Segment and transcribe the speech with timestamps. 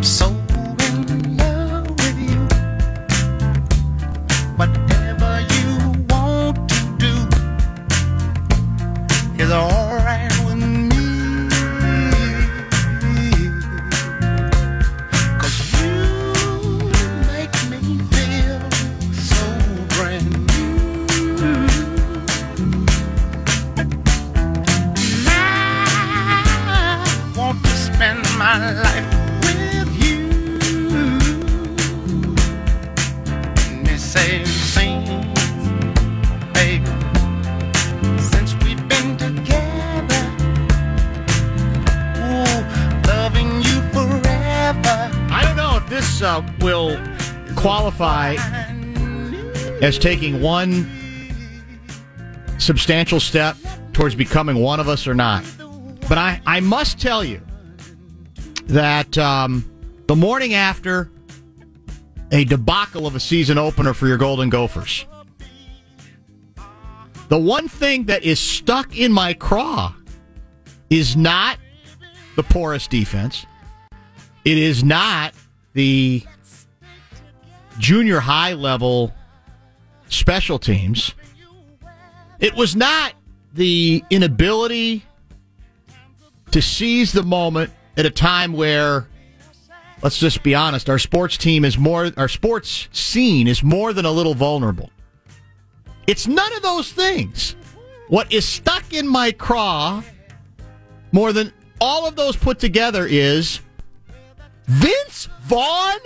[0.00, 2.40] I'm so in love with you.
[4.56, 5.68] Whatever you
[6.08, 7.14] want to do
[9.44, 9.79] is alright
[46.60, 46.98] will
[47.56, 48.36] qualify
[49.82, 50.88] as taking one
[52.58, 53.56] substantial step
[53.92, 55.44] towards becoming one of us or not.
[56.08, 57.40] But I, I must tell you
[58.64, 59.64] that um,
[60.06, 61.10] the morning after
[62.32, 65.06] a debacle of a season opener for your Golden Gophers,
[67.28, 69.94] the one thing that is stuck in my craw
[70.90, 71.58] is not
[72.36, 73.46] the porous defense.
[74.44, 75.34] It is not
[75.74, 76.24] the
[77.80, 79.12] junior high level
[80.08, 81.14] special teams.
[82.38, 83.14] It was not
[83.54, 85.04] the inability
[86.52, 89.08] to seize the moment at a time where
[90.02, 94.04] let's just be honest, our sports team is more our sports scene is more than
[94.04, 94.90] a little vulnerable.
[96.06, 97.56] It's none of those things.
[98.08, 100.02] What is stuck in my craw
[101.12, 103.60] more than all of those put together is
[104.66, 105.98] Vince Vaughn?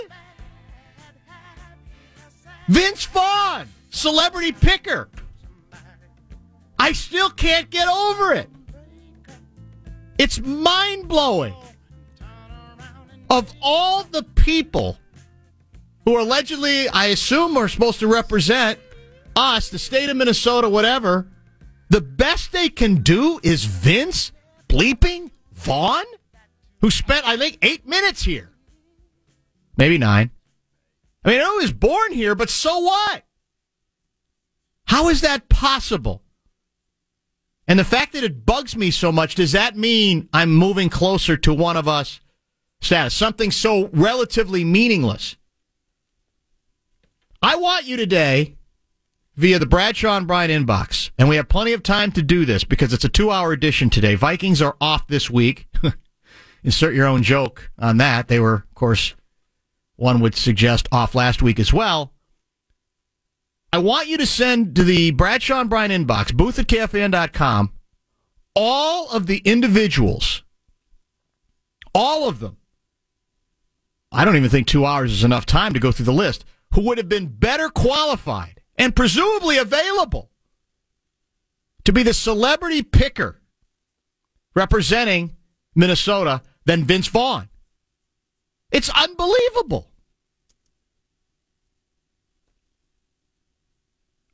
[2.68, 5.08] Vince Vaughn, celebrity picker.
[6.78, 8.48] I still can't get over it.
[10.18, 11.54] It's mind blowing.
[13.30, 14.98] Of all the people
[16.04, 18.78] who allegedly, I assume, are supposed to represent
[19.34, 21.28] us, the state of Minnesota, whatever,
[21.88, 24.32] the best they can do is Vince
[24.68, 26.04] bleeping Vaughn,
[26.80, 28.50] who spent, I think, eight minutes here.
[29.76, 30.30] Maybe nine.
[31.24, 33.24] I mean, oh, I was born here, but so what?
[34.86, 36.22] How is that possible?
[37.66, 41.36] And the fact that it bugs me so much, does that mean I'm moving closer
[41.38, 42.20] to one of us
[42.80, 43.14] status?
[43.14, 45.36] Something so relatively meaningless.
[47.40, 48.56] I want you today
[49.34, 52.64] via the Bradshaw and Bryan inbox, and we have plenty of time to do this
[52.64, 54.14] because it's a two hour edition today.
[54.14, 55.66] Vikings are off this week.
[56.64, 58.28] Insert your own joke on that.
[58.28, 59.14] They were, of course,
[59.96, 62.12] one would suggest off last week as well.
[63.72, 67.72] I want you to send to the Bradshaw and Bryan inbox, booth at KFAN.com,
[68.54, 70.44] all of the individuals,
[71.92, 72.58] all of them.
[74.12, 76.82] I don't even think two hours is enough time to go through the list, who
[76.82, 80.30] would have been better qualified and presumably available
[81.84, 83.40] to be the celebrity picker
[84.54, 85.36] representing
[85.74, 87.48] Minnesota than Vince Vaughn.
[88.74, 89.88] It's unbelievable.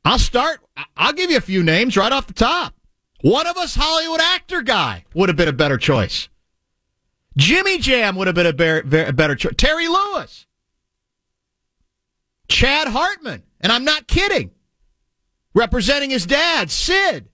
[0.03, 0.61] I'll start.
[0.97, 2.73] I'll give you a few names right off the top.
[3.21, 6.27] One of us Hollywood actor guy would have been a better choice.
[7.37, 9.53] Jimmy Jam would have been a, a better choice.
[9.57, 10.47] Terry Lewis.
[12.47, 13.43] Chad Hartman.
[13.59, 14.49] And I'm not kidding.
[15.53, 17.29] Representing his dad, Sid,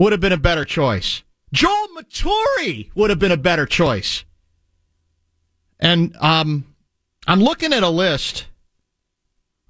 [0.00, 1.22] would have been a better choice.
[1.52, 4.24] Joel Maturi would have been a better choice.
[5.80, 6.74] And um,
[7.26, 8.46] I'm looking at a list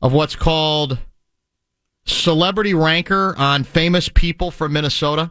[0.02, 0.98] of what's called
[2.04, 5.30] celebrity ranker on famous people from Minnesota.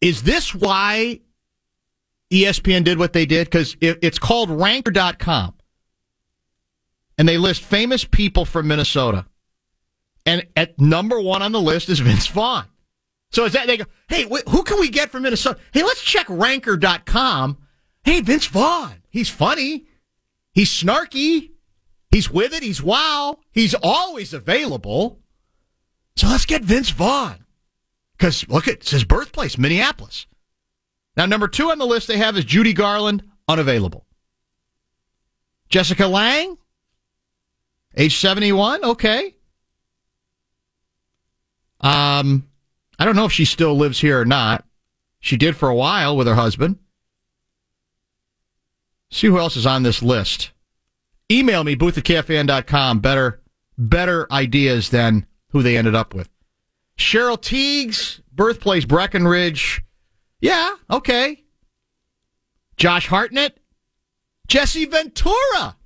[0.00, 1.20] Is this why
[2.32, 3.46] ESPN did what they did?
[3.46, 5.54] Because it's called ranker.com.
[7.18, 9.26] And they list famous people from Minnesota.
[10.24, 12.66] And at number one on the list is Vince Vaughn.
[13.32, 15.58] So is that they go, hey, wh- who can we get from Minnesota?
[15.72, 17.58] Hey, let's check ranker.com.
[18.04, 19.02] Hey, Vince Vaughn.
[19.10, 19.86] He's funny.
[20.52, 21.50] He's snarky.
[22.10, 22.62] He's with it.
[22.62, 23.38] He's wow.
[23.50, 25.20] He's always available.
[26.16, 27.44] So let's get Vince Vaughn.
[28.16, 30.26] Because look, it's his birthplace, Minneapolis.
[31.16, 34.06] Now, number two on the list they have is Judy Garland, unavailable.
[35.68, 36.58] Jessica Lange,
[37.96, 39.34] age 71, okay.
[41.80, 42.48] Um,
[42.98, 44.64] I don't know if she still lives here or not.
[45.20, 46.78] She did for a while with her husband.
[49.12, 50.52] See who else is on this list.
[51.30, 53.00] Email me, booth at kfan.com.
[53.00, 53.42] Better,
[53.76, 56.30] better ideas than who they ended up with.
[56.96, 59.82] Cheryl Tiegs, birthplace Breckenridge.
[60.40, 61.44] Yeah, okay.
[62.78, 63.58] Josh Hartnett.
[64.48, 65.76] Jesse Ventura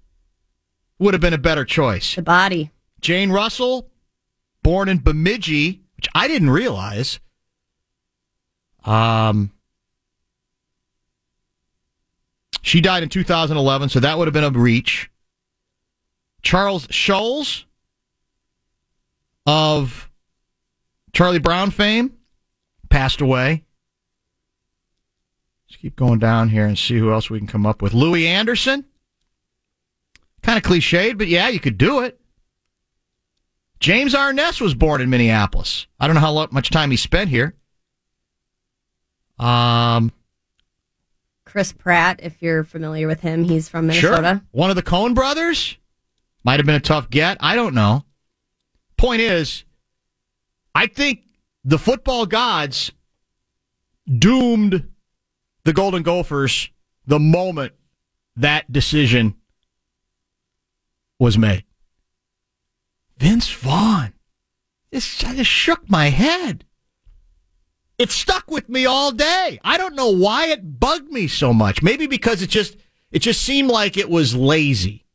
[1.00, 2.14] would have been a better choice.
[2.14, 2.70] The body.
[3.00, 3.90] Jane Russell,
[4.62, 7.18] born in Bemidji, which I didn't realize.
[8.84, 9.50] Um,
[12.66, 15.08] she died in 2011, so that would have been a reach.
[16.42, 17.64] Charles Schulz
[19.46, 20.10] of
[21.12, 22.16] Charlie Brown fame
[22.90, 23.62] passed away.
[25.68, 27.94] Let's keep going down here and see who else we can come up with.
[27.94, 28.84] Louie Anderson.
[30.42, 32.20] Kind of cliched, but yeah, you could do it.
[33.78, 35.86] James Arness was born in Minneapolis.
[36.00, 37.54] I don't know how much time he spent here.
[39.38, 40.10] Um,
[41.56, 44.42] Chris Pratt, if you're familiar with him, he's from Minnesota.
[44.42, 44.42] Sure.
[44.50, 45.78] One of the Coen brothers
[46.44, 47.38] might have been a tough get.
[47.40, 48.04] I don't know.
[48.98, 49.64] Point is,
[50.74, 51.22] I think
[51.64, 52.92] the football gods
[54.06, 54.86] doomed
[55.64, 56.68] the Golden Gophers
[57.06, 57.72] the moment
[58.36, 59.34] that decision
[61.18, 61.64] was made.
[63.16, 64.12] Vince Vaughn.
[64.90, 66.65] This I just shook my head.
[67.98, 69.58] It stuck with me all day.
[69.64, 71.82] I don't know why it bugged me so much.
[71.82, 72.76] Maybe because it just
[73.10, 75.06] it just seemed like it was lazy.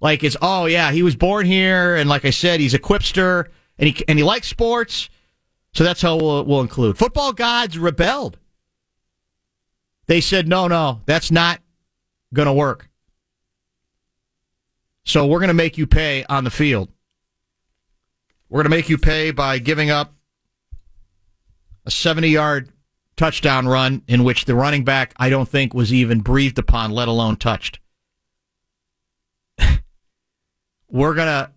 [0.00, 3.48] Like it's oh yeah, he was born here, and like I said, he's a quipster,
[3.78, 5.10] and he and he likes sports,
[5.74, 6.96] so that's how we'll, we'll include.
[6.96, 8.38] Football gods rebelled.
[10.06, 11.60] They said no, no, that's not
[12.32, 12.88] going to work.
[15.04, 16.88] So we're going to make you pay on the field.
[18.48, 20.14] We're going to make you pay by giving up
[21.90, 22.68] a 70 yard
[23.16, 27.08] touchdown run in which the running back, I don't think, was even breathed upon, let
[27.08, 27.80] alone touched.
[30.88, 31.50] We're going to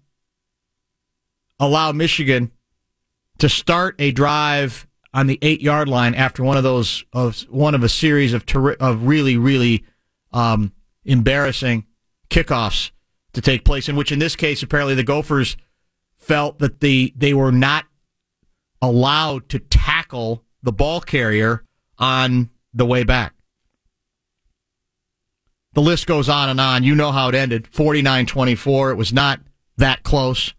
[1.59, 2.51] allow Michigan
[3.37, 7.75] to start a drive on the eight yard line after one of those of one
[7.75, 9.85] of a series of terri- of really really
[10.31, 10.73] um,
[11.05, 11.85] embarrassing
[12.31, 12.89] kickoffs
[13.33, 13.87] to take place.
[13.87, 15.55] In which, in this case, apparently the Gophers
[16.17, 17.85] felt that the they were not
[18.81, 19.92] allowed to tackle
[20.61, 21.63] the ball carrier
[21.97, 23.33] on the way back.
[25.73, 26.83] The list goes on and on.
[26.83, 28.91] You know how it ended 49 24.
[28.91, 29.39] It was not
[29.77, 30.53] that close.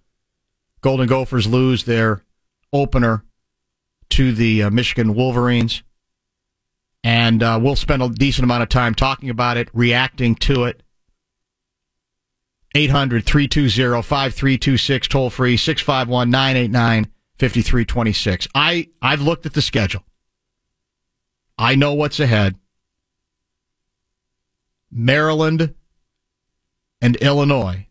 [0.80, 2.22] Golden Gophers lose their
[2.72, 3.24] opener
[4.10, 5.82] to the uh, Michigan Wolverines.
[7.02, 10.82] And uh, we'll spend a decent amount of time talking about it, reacting to it.
[12.74, 18.48] 800 320 5326, toll free, 651 989 5326.
[18.54, 20.04] I've looked at the schedule.
[21.58, 22.56] I know what's ahead.
[24.90, 25.74] Maryland
[27.00, 27.86] and Illinois.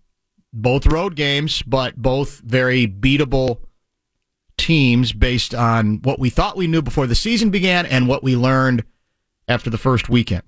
[0.52, 3.60] Both road games, but both very beatable
[4.58, 8.36] teams based on what we thought we knew before the season began and what we
[8.36, 8.84] learned
[9.48, 10.44] after the first weekend.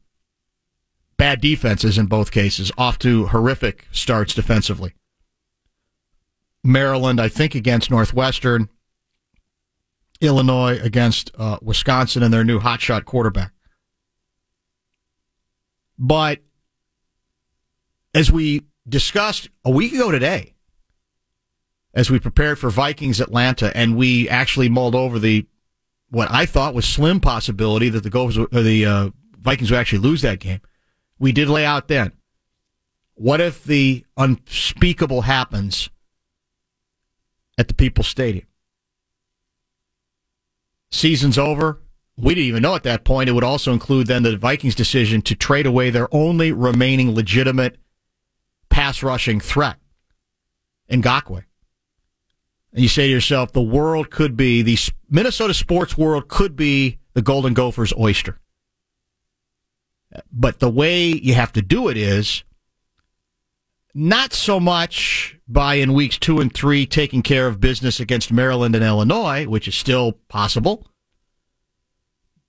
[1.18, 4.94] Bad defenses in both cases, off to horrific starts defensively.
[6.64, 8.70] Maryland, I think, against Northwestern.
[10.22, 13.52] Illinois against uh, Wisconsin and their new hotshot quarterback.
[15.98, 16.40] But
[18.14, 20.54] as we discussed a week ago today,
[21.94, 25.46] as we prepared for Vikings Atlanta, and we actually mulled over the
[26.10, 30.00] what I thought was slim possibility that the Gophers, or the uh, Vikings would actually
[30.00, 30.62] lose that game.
[31.20, 32.12] We did lay out then.
[33.16, 35.90] What if the unspeakable happens
[37.58, 38.46] at the People's Stadium?
[40.92, 41.82] Season's over.
[42.18, 43.30] We didn't even know at that point.
[43.30, 47.78] It would also include then the Vikings' decision to trade away their only remaining legitimate
[48.70, 49.78] pass rushing threat,
[50.90, 51.44] Ngakoue.
[52.72, 54.78] And you say to yourself, the world could be, the
[55.10, 58.40] Minnesota sports world could be the Golden Gophers' oyster.
[60.32, 62.45] But the way you have to do it is
[63.98, 68.76] not so much by in weeks two and three taking care of business against Maryland
[68.76, 70.86] and Illinois, which is still possible,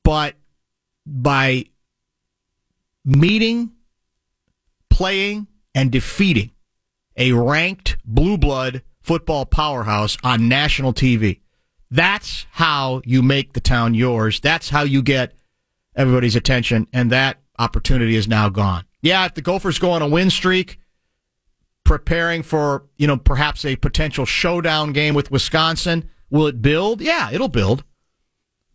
[0.03, 0.35] but
[1.07, 1.65] by
[3.05, 3.71] meeting,
[4.91, 6.51] playing, and defeating
[7.17, 11.41] a ranked blue blood football powerhouse on national TV.
[11.93, 14.41] That's how you make the town yours.
[14.41, 15.35] That's how you get
[15.95, 18.85] everybody's attention, and that opportunity is now gone.
[19.01, 20.81] Yeah, if the Gophers go on a win streak,
[21.87, 27.01] preparing for, you know, perhaps a potential showdown game with Wisconsin, will it build?
[27.01, 27.85] Yeah, it'll build.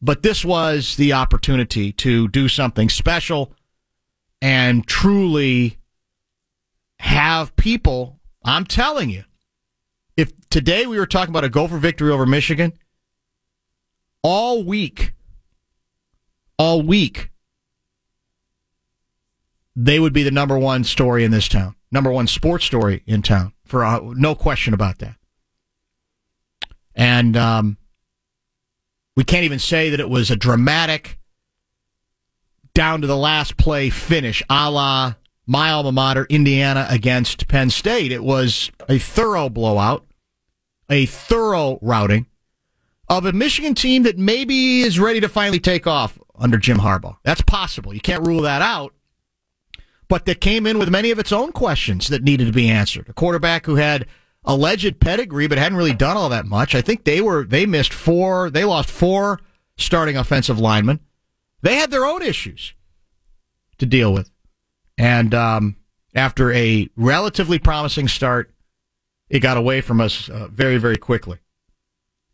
[0.01, 3.53] But this was the opportunity to do something special
[4.41, 5.77] and truly
[6.99, 9.25] have people, I'm telling you,
[10.17, 12.73] if today we were talking about a Gopher victory over Michigan,
[14.23, 15.13] all week,
[16.57, 17.31] all week,
[19.75, 23.21] they would be the number one story in this town, number one sports story in
[23.21, 25.15] town, for uh, no question about that.
[26.95, 27.77] And um,
[29.15, 31.19] we can't even say that it was a dramatic,
[32.73, 38.11] down to the last play finish, a la my alma mater, Indiana, against Penn State.
[38.11, 40.05] It was a thorough blowout,
[40.89, 42.27] a thorough routing
[43.09, 47.17] of a Michigan team that maybe is ready to finally take off under Jim Harbaugh.
[47.23, 47.93] That's possible.
[47.93, 48.93] You can't rule that out.
[50.11, 53.07] But that came in with many of its own questions that needed to be answered.
[53.07, 54.07] A quarterback who had
[54.43, 56.75] alleged pedigree but hadn't really done all that much.
[56.75, 59.39] I think they were they missed four, they lost four
[59.77, 60.99] starting offensive linemen.
[61.61, 62.73] They had their own issues
[63.77, 64.29] to deal with.
[64.97, 65.77] And um,
[66.13, 68.53] after a relatively promising start,
[69.29, 71.37] it got away from us uh, very, very quickly.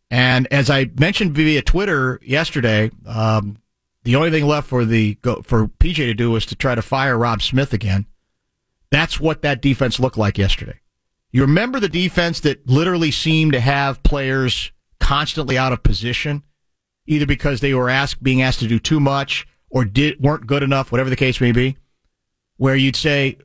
[0.09, 3.59] And as I mentioned via Twitter yesterday, um,
[4.07, 7.17] the only thing left for the for PJ to do was to try to fire
[7.17, 8.05] Robb Smith again.
[8.89, 10.79] That's what that defense looked like yesterday.
[11.31, 14.71] You remember the defense that literally seemed to have players
[15.01, 16.43] constantly out of position,
[17.05, 20.63] either because they were asked being asked to do too much or did weren't good
[20.63, 21.75] enough, whatever the case may be.
[22.55, 23.39] Where you'd say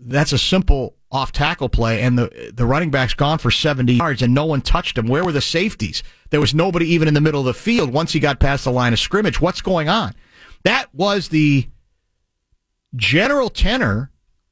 [0.00, 4.22] that's a simple off tackle play, and the the running back's gone for 70 yards,
[4.22, 5.06] and no one touched him.
[5.06, 6.02] Where were the safeties?
[6.30, 8.72] There was nobody even in the middle of the field once he got past the
[8.72, 9.40] line of scrimmage.
[9.40, 10.14] What's going on?
[10.64, 11.68] That was the
[12.94, 14.10] general tenor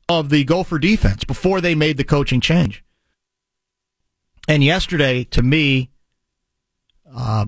[0.08, 2.84] of the Gopher defense before they made the coaching change.
[4.46, 5.90] And yesterday, to me,
[7.12, 7.46] uh,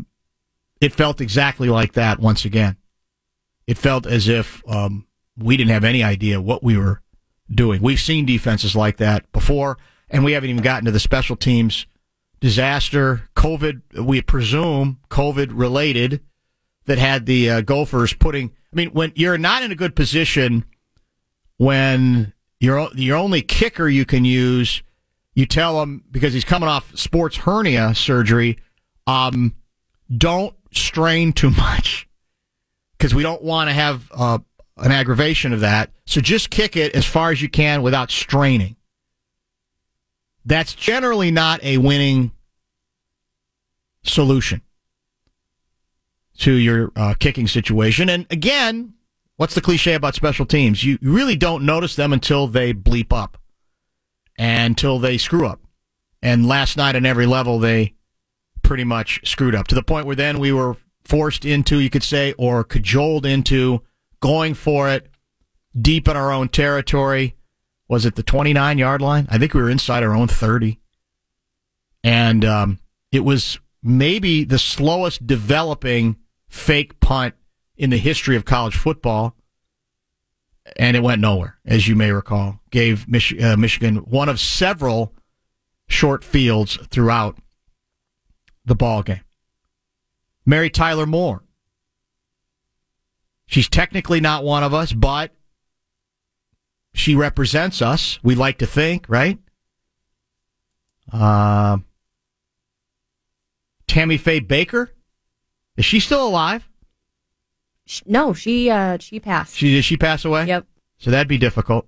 [0.80, 2.76] it felt exactly like that once again.
[3.66, 7.02] It felt as if um, we didn't have any idea what we were
[7.50, 7.82] doing.
[7.82, 9.78] We've seen defenses like that before,
[10.10, 11.86] and we haven't even gotten to the special teams
[12.40, 16.20] disaster, COVID, we presume COVID related,
[16.84, 18.52] that had the uh, Gophers putting.
[18.72, 20.64] I mean, when you're not in a good position,
[21.58, 24.82] when your your only kicker you can use,
[25.34, 28.58] you tell him because he's coming off sports hernia surgery,
[29.06, 29.54] um,
[30.16, 32.08] don't strain too much
[32.96, 34.38] because we don't want to have uh,
[34.76, 35.90] an aggravation of that.
[36.06, 38.76] So just kick it as far as you can without straining.
[40.44, 42.32] That's generally not a winning
[44.04, 44.62] solution
[46.38, 48.08] to your uh, kicking situation.
[48.08, 48.94] And again,
[49.36, 50.84] what's the cliche about special teams?
[50.84, 53.38] You really don't notice them until they bleep up
[54.38, 55.60] and until they screw up.
[56.22, 57.94] And last night, on every level, they
[58.62, 62.02] pretty much screwed up to the point where then we were forced into, you could
[62.02, 63.82] say, or cajoled into
[64.20, 65.08] going for it
[65.78, 67.36] deep in our own territory.
[67.88, 69.26] Was it the 29 yard line?
[69.30, 70.80] I think we were inside our own 30.
[72.02, 72.78] And um,
[73.12, 76.16] it was maybe the slowest developing
[76.48, 77.34] fake punt
[77.76, 79.36] in the history of college football.
[80.76, 82.60] And it went nowhere, as you may recall.
[82.70, 85.14] Gave Mich- uh, Michigan one of several
[85.88, 87.38] short fields throughout
[88.64, 89.20] the ball game.
[90.44, 91.42] Mary Tyler Moore
[93.46, 95.32] She's technically not one of us, but
[96.94, 98.18] she represents us.
[98.22, 99.38] We like to think, right?
[101.12, 101.78] Uh,
[103.86, 104.88] Tammy Faye Bakker,
[105.76, 106.68] is she still alive?
[108.04, 109.54] No, she uh, she passed.
[109.56, 110.46] She did she pass away?
[110.46, 110.66] Yep.
[110.98, 111.86] So that'd be difficult.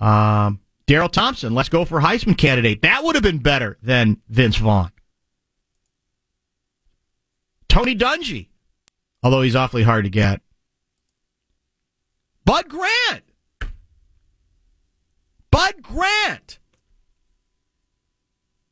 [0.00, 2.82] Um, Darrell Thompson, let's go for Heisman candidate.
[2.82, 4.90] That would have been better than Vince Vaughn.
[7.68, 8.48] Tony Dungy,
[9.22, 10.40] although he's awfully hard to get.
[12.44, 13.24] Bud Grant.
[15.50, 16.58] Bud Grant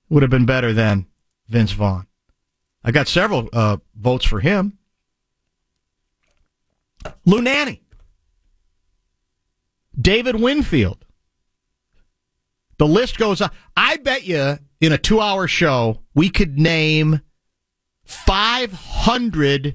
[0.09, 1.07] would have been better than
[1.49, 2.07] Vince Vaughn.
[2.85, 4.79] I got several uh, votes for him.
[7.25, 7.79] Lou Nanne,
[10.01, 11.05] David Winfield.
[12.79, 13.51] The list goes on.
[13.77, 17.21] I bet you in a two hour show, we could name
[18.05, 19.75] 500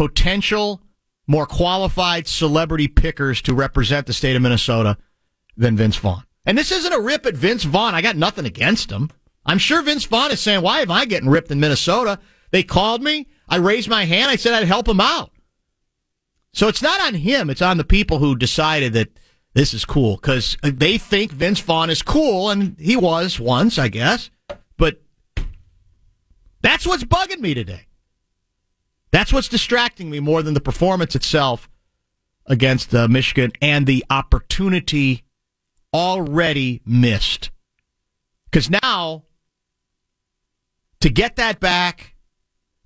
[0.00, 0.80] potential,
[1.26, 4.96] more qualified celebrity pickers to represent the state of Minnesota
[5.58, 6.24] than Vince Vaughn.
[6.46, 7.94] And this isn't a rip at Vince Vaughn.
[7.94, 9.10] I got nothing against him.
[9.44, 12.18] I'm sure Vince Vaughn is saying, why am I getting ripped in Minnesota?
[12.50, 13.28] They called me.
[13.46, 14.30] I raised my hand.
[14.30, 15.32] I said I'd help him out.
[16.54, 17.50] So it's not on him.
[17.50, 19.10] It's on the people who decided that
[19.52, 23.88] this is cool because they think Vince Vaughn is cool, and he was once, I
[23.88, 24.30] guess.
[24.78, 25.02] But
[26.62, 27.88] that's what's bugging me today.
[29.12, 31.68] That's what's distracting me more than the performance itself
[32.46, 35.24] against uh, Michigan and the opportunity
[35.92, 37.50] already missed.
[38.44, 39.24] Because now,
[41.00, 42.14] to get that back,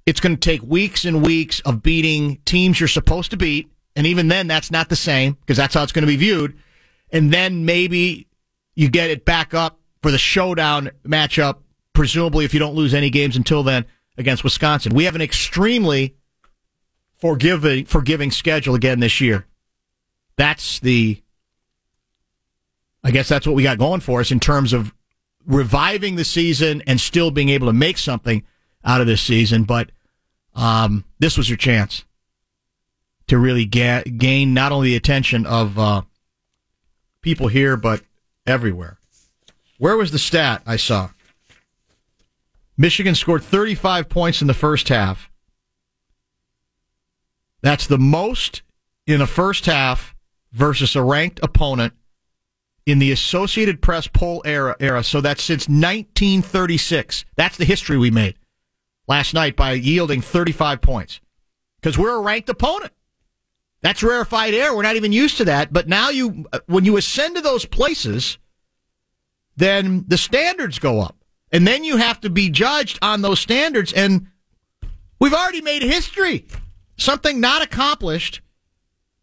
[0.06, 3.70] it's going to take weeks and weeks of beating teams you're supposed to beat.
[3.96, 6.58] And even then, that's not the same because that's how it's going to be viewed.
[7.10, 8.26] And then maybe
[8.74, 11.58] you get it back up for the showdown matchup,
[11.92, 14.94] presumably if you don't lose any games until then against Wisconsin.
[14.94, 16.14] We have an extremely
[17.16, 19.46] forgiving, forgiving schedule again this year.
[20.36, 21.20] That's the,
[23.02, 24.92] I guess that's what we got going for us in terms of
[25.46, 28.44] reviving the season and still being able to make something
[28.84, 29.64] out of this season.
[29.64, 29.90] But
[30.54, 32.04] um, this was your chance
[33.26, 36.02] to really ga- gain not only the attention of uh,
[37.20, 38.02] people here, but
[38.46, 38.98] everywhere.
[39.78, 41.10] Where was the stat I saw?
[42.76, 45.30] Michigan scored 35 points in the first half.
[47.62, 48.62] That's the most
[49.06, 50.14] in a first half
[50.52, 51.94] versus a ranked opponent
[52.86, 55.02] in the Associated Press poll era era.
[55.02, 57.24] So that's since 1936.
[57.36, 58.36] That's the history we made
[59.06, 61.20] last night by yielding 35 points
[61.80, 62.92] because we're a ranked opponent.
[63.80, 64.74] That's rarefied air.
[64.74, 65.72] We're not even used to that.
[65.72, 68.38] But now you, uh, when you ascend to those places,
[69.56, 71.23] then the standards go up.
[71.54, 73.92] And then you have to be judged on those standards.
[73.92, 74.26] And
[75.20, 76.46] we've already made history.
[76.96, 78.40] Something not accomplished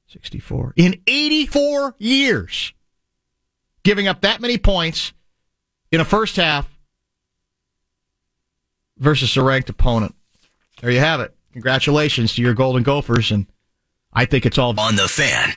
[0.07, 2.71] 64 in 84 years.
[3.83, 5.11] Giving up that many points
[5.91, 6.69] in a first half
[8.97, 10.15] versus a ranked opponent.
[10.79, 11.35] There you have it.
[11.51, 13.45] Congratulations to your Golden Gophers and
[14.13, 15.53] I think it's all on the fan.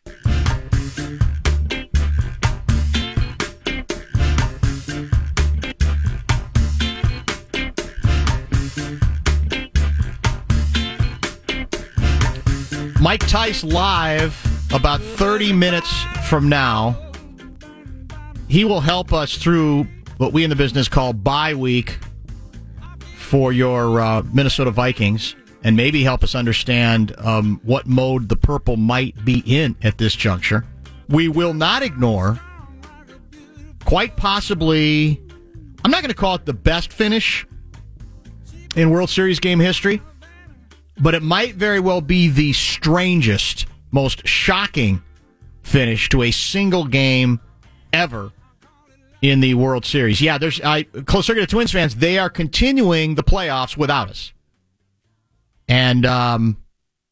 [13.04, 14.34] Mike Tice live
[14.72, 15.92] about 30 minutes
[16.26, 16.98] from now.
[18.48, 19.86] He will help us through
[20.16, 21.98] what we in the business call bye week
[23.18, 28.78] for your uh, Minnesota Vikings and maybe help us understand um, what mode the purple
[28.78, 30.64] might be in at this juncture.
[31.10, 32.40] We will not ignore,
[33.84, 35.22] quite possibly,
[35.84, 37.46] I'm not going to call it the best finish
[38.76, 40.00] in World Series game history,
[40.98, 45.02] but it might very well be the strangest, most shocking
[45.62, 47.40] finish to a single game
[47.92, 48.33] ever
[49.22, 50.20] in the World Series.
[50.20, 51.96] Yeah, there's I close circuit of Twins fans.
[51.96, 54.33] They are continuing the playoffs without us.
[55.66, 56.59] And um,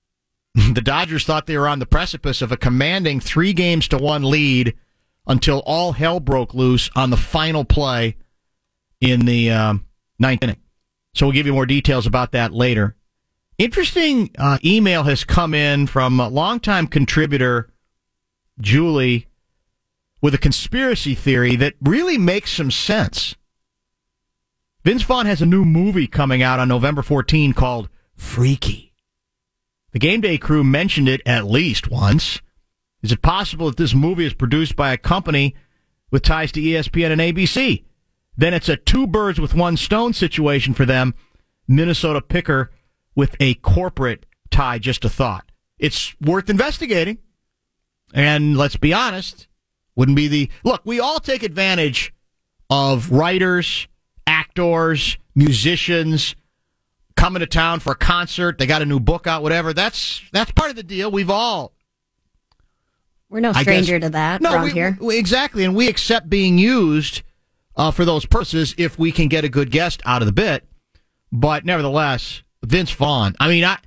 [0.54, 4.24] the Dodgers thought they were on the precipice of a commanding three games to one
[4.24, 4.74] lead
[5.26, 8.16] until all hell broke loose on the final play
[9.00, 9.86] in the um,
[10.18, 10.60] ninth inning.
[11.14, 12.96] So we'll give you more details about that later.
[13.62, 17.70] Interesting uh, email has come in from a longtime contributor,
[18.60, 19.28] Julie,
[20.20, 23.36] with a conspiracy theory that really makes some sense.
[24.82, 28.94] Vince Vaughn has a new movie coming out on November 14 called freaky.
[29.92, 32.40] The game day crew mentioned it at least once.
[33.00, 35.54] Is it possible that this movie is produced by a company
[36.10, 37.84] with ties to ESPN and ABC?
[38.36, 41.14] Then it's a two birds with one stone situation for them.
[41.68, 42.72] Minnesota picker
[43.14, 45.50] with a corporate tie, just a thought.
[45.78, 47.18] It's worth investigating.
[48.14, 49.48] And let's be honest,
[49.96, 52.12] wouldn't be the look, we all take advantage
[52.68, 53.88] of writers,
[54.26, 56.36] actors, musicians,
[57.16, 58.58] coming to town for a concert.
[58.58, 59.72] They got a new book out, whatever.
[59.72, 61.10] That's that's part of the deal.
[61.10, 61.72] We've all
[63.28, 64.98] we're no stranger to that no, around we, here.
[65.00, 67.22] We, exactly, and we accept being used
[67.76, 70.66] uh, for those purposes if we can get a good guest out of the bit.
[71.32, 73.34] But nevertheless, Vince Vaughn.
[73.40, 73.78] I mean, I,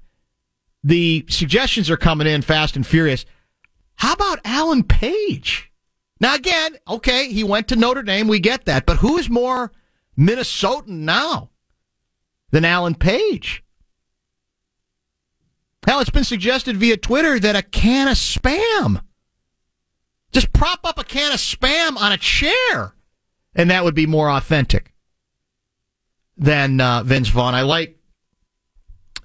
[0.84, 3.26] the suggestions are coming in fast and furious.
[3.96, 5.72] How about Alan Page?
[6.20, 8.28] Now, again, okay, he went to Notre Dame.
[8.28, 8.86] We get that.
[8.86, 9.72] But who is more
[10.18, 11.50] Minnesotan now?
[12.56, 13.66] than Alan Page.
[15.86, 19.04] Hell, it's been suggested via Twitter that a can of spam.
[20.32, 22.96] Just prop up a can of spam on a chair,
[23.56, 24.94] and that would be more authentic
[26.38, 27.54] than uh, Vince Vaughn.
[27.54, 27.95] I like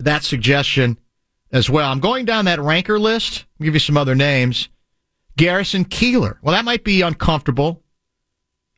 [0.00, 0.98] that suggestion
[1.52, 1.90] as well.
[1.90, 3.44] I'm going down that ranker list.
[3.58, 4.68] I'll give you some other names.
[5.36, 6.38] Garrison Keillor.
[6.42, 7.82] Well, that might be uncomfortable.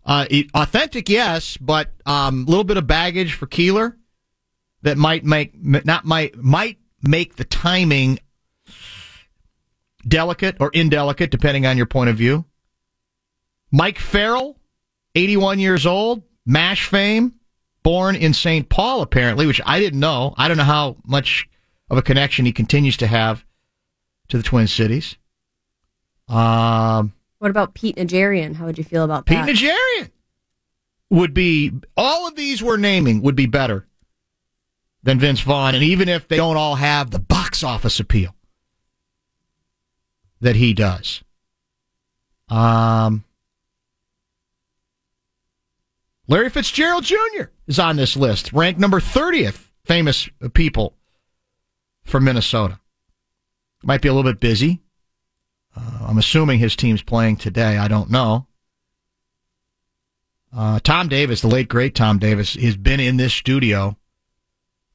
[0.04, 3.96] Uh, authentic, yes, but a um, little bit of baggage for Keeler
[4.82, 8.18] that might make not might might make the timing
[10.06, 12.44] delicate or indelicate, depending on your point of view.
[13.70, 14.58] Mike Farrell,
[15.14, 17.34] 81 years old, MASH fame,
[17.82, 18.68] born in St.
[18.68, 20.34] Paul, apparently, which I didn't know.
[20.36, 21.48] I don't know how much
[21.90, 23.44] of a connection he continues to have
[24.28, 25.16] to the Twin Cities.
[26.28, 28.54] Um, what about Pete Najarian?
[28.54, 29.46] How would you feel about Pete that?
[29.46, 30.10] Pete Najarian
[31.10, 33.86] would be, all of these we're naming would be better
[35.02, 35.74] than Vince Vaughn.
[35.74, 38.34] And even if they don't all have the box office appeal
[40.40, 41.22] that he does.
[42.48, 43.24] Um,
[46.26, 47.44] Larry Fitzgerald Jr.
[47.66, 50.94] is on this list, ranked number 30th famous people
[52.04, 52.80] from Minnesota.
[53.82, 54.80] Might be a little bit busy.
[55.76, 57.78] Uh, I'm assuming his team's playing today.
[57.78, 58.46] I don't know.
[60.54, 63.96] Uh, Tom Davis, the late great Tom Davis, has been in this studio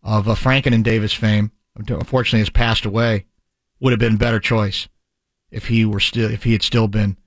[0.04, 1.52] of uh, Franken and Davis fame.
[1.76, 3.26] Unfortunately, has passed away.
[3.80, 4.88] Would have been a better choice
[5.52, 7.18] if he were still if he had still been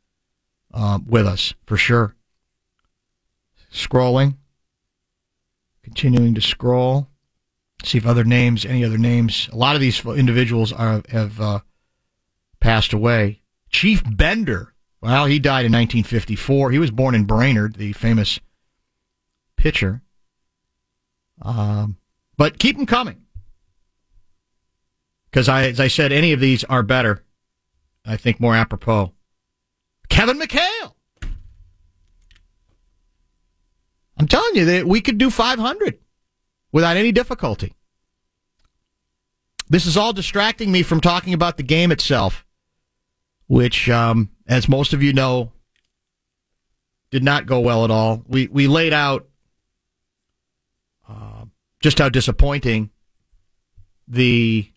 [0.72, 2.14] uh, with us for sure.
[3.72, 4.36] Scrolling,
[5.82, 7.08] continuing to scroll,
[7.84, 9.48] see if other names, any other names.
[9.52, 11.60] A lot of these individuals are have uh,
[12.60, 13.42] passed away.
[13.70, 16.70] Chief Bender, well, he died in 1954.
[16.70, 18.40] He was born in Brainerd, the famous
[19.56, 20.02] pitcher.
[21.42, 21.96] Um,
[22.36, 23.22] but keep them coming.
[25.30, 27.24] Because I, as I said, any of these are better.
[28.04, 29.12] I think more apropos.
[30.08, 30.79] Kevin McHale.
[34.20, 35.98] I'm telling you that we could do 500
[36.72, 37.74] without any difficulty.
[39.70, 42.44] This is all distracting me from talking about the game itself,
[43.46, 45.52] which, um, as most of you know,
[47.10, 48.22] did not go well at all.
[48.28, 49.26] We we laid out
[51.80, 52.90] just how disappointing
[54.06, 54.70] the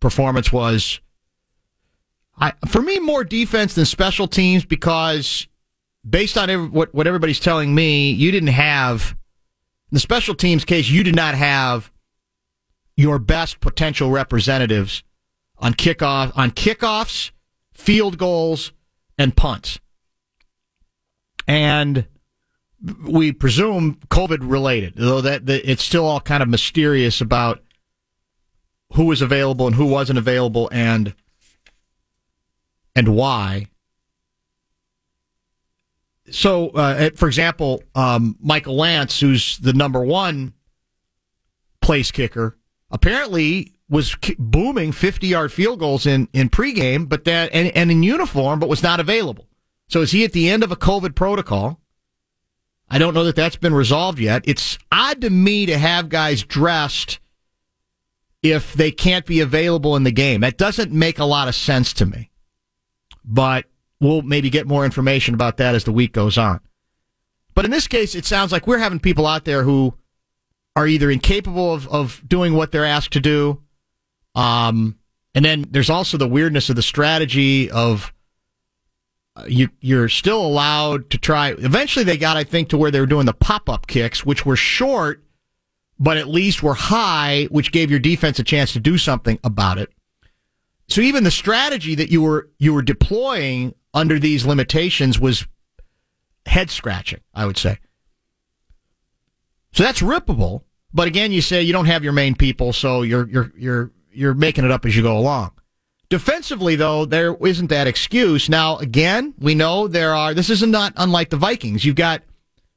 [0.00, 1.00] performance was.
[2.36, 5.46] I, for me, more defense than special teams because
[6.08, 9.16] based on every, what, what everybody's telling me, you didn't have,
[9.90, 11.90] the special teams case, you did not have
[12.96, 15.02] your best potential representatives
[15.58, 17.30] on kickoff, on kickoffs,
[17.72, 18.72] field goals,
[19.18, 19.80] and punts.
[21.46, 22.06] And
[23.06, 27.62] we presume COVID related, though that, that it's still all kind of mysterious about
[28.94, 31.14] who was available and who wasn't available and
[32.96, 33.66] and why.
[36.30, 40.54] So, uh, for example, um, Michael Lantz, who's the number one
[41.80, 42.58] place kicker,
[42.90, 48.02] apparently was booming 50 yard field goals in, in pregame, but that, and, and in
[48.02, 49.48] uniform, but was not available.
[49.88, 51.80] So is he at the end of a COVID protocol?
[52.88, 54.42] I don't know that that's been resolved yet.
[54.46, 57.20] It's odd to me to have guys dressed
[58.42, 60.40] if they can't be available in the game.
[60.40, 62.30] That doesn't make a lot of sense to me.
[63.24, 63.66] But
[64.00, 66.60] we'll maybe get more information about that as the week goes on.
[67.54, 69.94] But in this case, it sounds like we're having people out there who
[70.76, 73.60] are either incapable of, of doing what they're asked to do.
[74.34, 74.98] Um,
[75.34, 78.12] and then there's also the weirdness of the strategy of
[79.46, 81.50] you you're still allowed to try.
[81.50, 84.44] Eventually, they got I think to where they were doing the pop up kicks, which
[84.44, 85.22] were short,
[85.98, 89.78] but at least were high, which gave your defense a chance to do something about
[89.78, 89.90] it.
[90.88, 95.46] So even the strategy that you were you were deploying under these limitations was
[96.46, 97.20] head scratching.
[97.34, 97.78] I would say.
[99.72, 100.62] So that's rippable.
[100.92, 104.34] But again, you say you don't have your main people, so you're you're you're you're
[104.34, 105.52] making it up as you go along.
[106.08, 108.48] Defensively, though, there isn't that excuse.
[108.48, 111.84] Now, again, we know there are, this is not unlike the Vikings.
[111.84, 112.22] You've got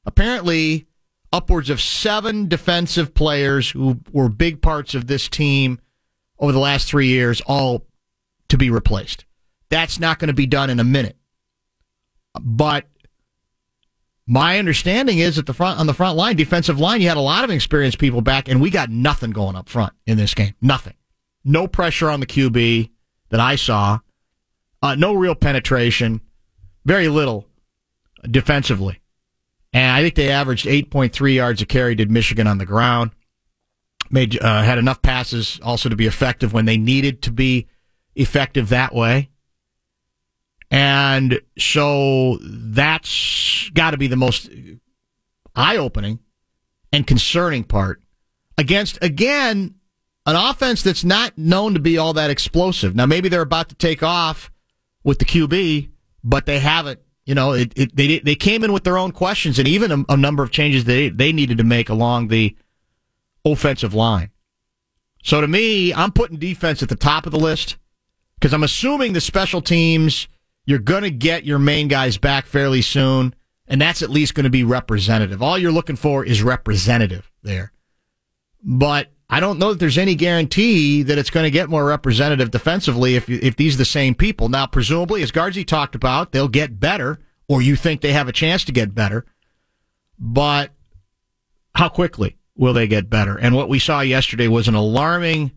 [0.05, 0.85] apparently
[1.31, 5.79] upwards of seven defensive players who were big parts of this team
[6.37, 7.87] over the last three years, all
[8.49, 9.25] to be replaced.
[9.73, 11.17] That's not going to be done in a minute.
[12.39, 12.85] But
[14.27, 17.21] my understanding is that the front on the front line, defensive line, you had a
[17.21, 20.53] lot of experienced people back, and we got nothing going up front in this game.
[20.61, 20.93] Nothing.
[21.43, 22.91] No pressure on the QB
[23.29, 23.97] that I saw.
[24.83, 26.21] Uh, no real penetration,
[26.85, 27.47] very little
[28.29, 29.01] defensively.
[29.73, 33.09] And I think they averaged 8.3 yards a carry, did Michigan on the ground.
[34.11, 37.65] made uh, had enough passes also to be effective when they needed to be
[38.15, 39.31] effective that way.
[40.73, 44.49] And so that's got to be the most
[45.55, 46.17] eye opening
[46.91, 48.01] and concerning part
[48.57, 49.75] against, again,
[50.25, 52.95] an offense that's not known to be all that explosive.
[52.95, 54.49] Now, maybe they're about to take off
[55.03, 55.91] with the QB,
[56.23, 56.99] but they haven't.
[57.25, 60.13] You know, it, it, they they came in with their own questions and even a,
[60.13, 62.57] a number of changes they they needed to make along the
[63.45, 64.31] offensive line.
[65.23, 67.77] So to me, I'm putting defense at the top of the list
[68.35, 70.27] because I'm assuming the special teams
[70.65, 73.35] you're going to get your main guys back fairly soon,
[73.67, 75.41] and that's at least going to be representative.
[75.41, 77.71] All you're looking for is representative there.
[78.63, 82.51] But I don't know that there's any guarantee that it's going to get more representative
[82.51, 84.47] defensively if if these are the same people.
[84.47, 88.33] Now, presumably, as Garzi talked about, they'll get better, or you think they have a
[88.33, 89.25] chance to get better.
[90.19, 90.71] But
[91.75, 93.37] how quickly will they get better?
[93.37, 95.51] And what we saw yesterday was an alarming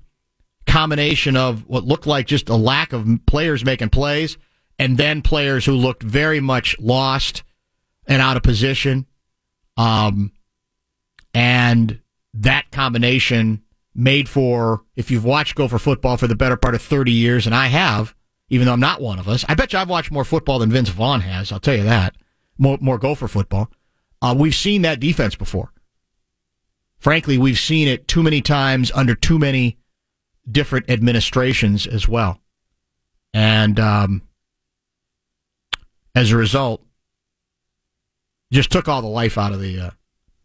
[0.66, 4.36] combination of what looked like just a lack of players making plays,
[4.78, 7.42] and then players who looked very much lost
[8.06, 9.06] and out of position.
[9.76, 10.32] Um,
[11.34, 12.00] and
[12.34, 13.62] that combination
[13.94, 17.54] made for, if you've watched Gopher football for the better part of 30 years, and
[17.54, 18.14] I have,
[18.48, 20.70] even though I'm not one of us, I bet you I've watched more football than
[20.70, 21.50] Vince Vaughn has.
[21.50, 22.14] I'll tell you that.
[22.58, 23.70] More, more Gopher football.
[24.22, 25.72] Uh, we've seen that defense before.
[26.98, 29.78] Frankly, we've seen it too many times under too many
[30.50, 32.40] different administrations as well.
[33.34, 34.22] And um,
[36.16, 36.82] as a result,
[38.50, 39.90] just took all the life out of the uh,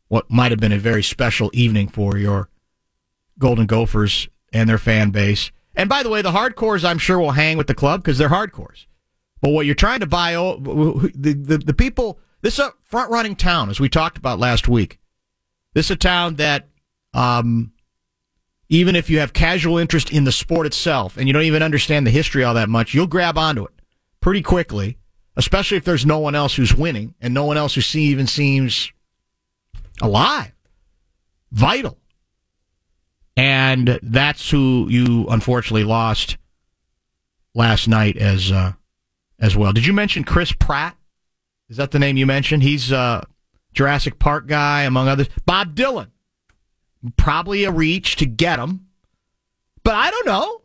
[0.10, 2.50] what might have been a very special evening for your
[3.40, 5.50] Golden Gophers and their fan base.
[5.74, 8.28] And by the way, the hardcores I'm sure will hang with the club because they're
[8.28, 8.86] hardcores.
[9.42, 13.38] But what you're trying to buy, the, the, the people, this is a front running
[13.38, 15.00] town, as we talked about last week.
[15.74, 16.68] This is a town that,
[17.14, 17.72] um,
[18.68, 22.06] even if you have casual interest in the sport itself and you don't even understand
[22.06, 23.72] the history all that much, you'll grab onto it
[24.20, 24.98] pretty quickly,
[25.36, 28.28] especially if there's no one else who's winning and no one else who see, even
[28.28, 28.92] seems
[30.02, 30.52] alive,
[31.52, 31.98] vital.
[33.38, 36.38] And that's who you unfortunately lost
[37.56, 38.74] last night as uh,
[39.40, 39.74] as well.
[39.74, 40.96] Did you mention Chris Pratt?
[41.70, 42.64] Is that the name you mentioned?
[42.64, 43.26] He's a
[43.74, 45.30] Jurassic Park guy, among others.
[45.46, 46.10] Bob Dylan.
[47.18, 48.88] Probably a reach to get him.
[49.84, 50.62] But I don't know.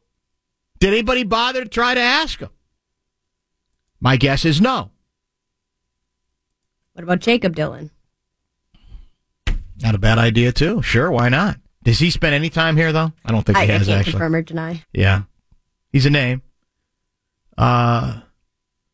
[0.80, 2.50] Did anybody bother to try to ask him?
[4.00, 4.90] My guess is no.
[6.92, 7.90] What about Jakob Dylan?
[9.82, 10.82] Not a bad idea, too.
[10.82, 11.58] Sure, why not?
[11.82, 13.12] Does he spend any time here, though?
[13.24, 14.12] I don't think he has, I actually.
[14.12, 14.82] confirm or deny.
[14.92, 15.22] Yeah.
[15.92, 16.42] He's a name.
[17.56, 18.20] Uh,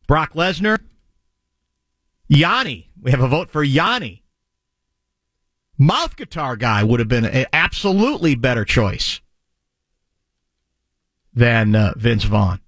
[0.07, 0.79] Brock Lesnar.
[2.29, 2.91] Yanni.
[3.01, 4.23] We have a vote for Yanni.
[5.79, 9.21] Mouth guitar guy would have been an absolutely better choice
[11.33, 12.61] than uh, Vince Vaughn.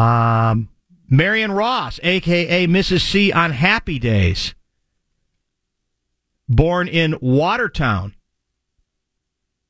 [0.00, 0.70] Um,
[1.10, 3.00] Marion Ross, aka Mrs.
[3.02, 4.54] C on Happy Days.
[6.48, 8.14] Born in Watertown.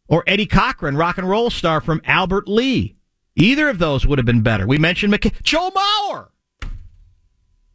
[0.07, 2.97] Or Eddie Cochran, rock and roll star from Albert Lea.
[3.35, 4.67] Either of those would have been better.
[4.67, 6.29] We mentioned McK- Joe Mauer.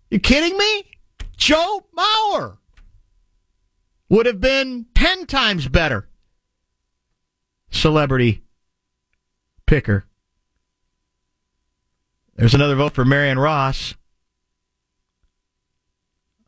[0.09, 0.83] You kidding me?
[1.35, 2.57] Joe Mauer
[4.09, 6.07] would have been 10 times better.
[7.69, 8.43] Celebrity
[9.65, 10.05] picker.
[12.35, 13.95] There's another vote for Marion Ross.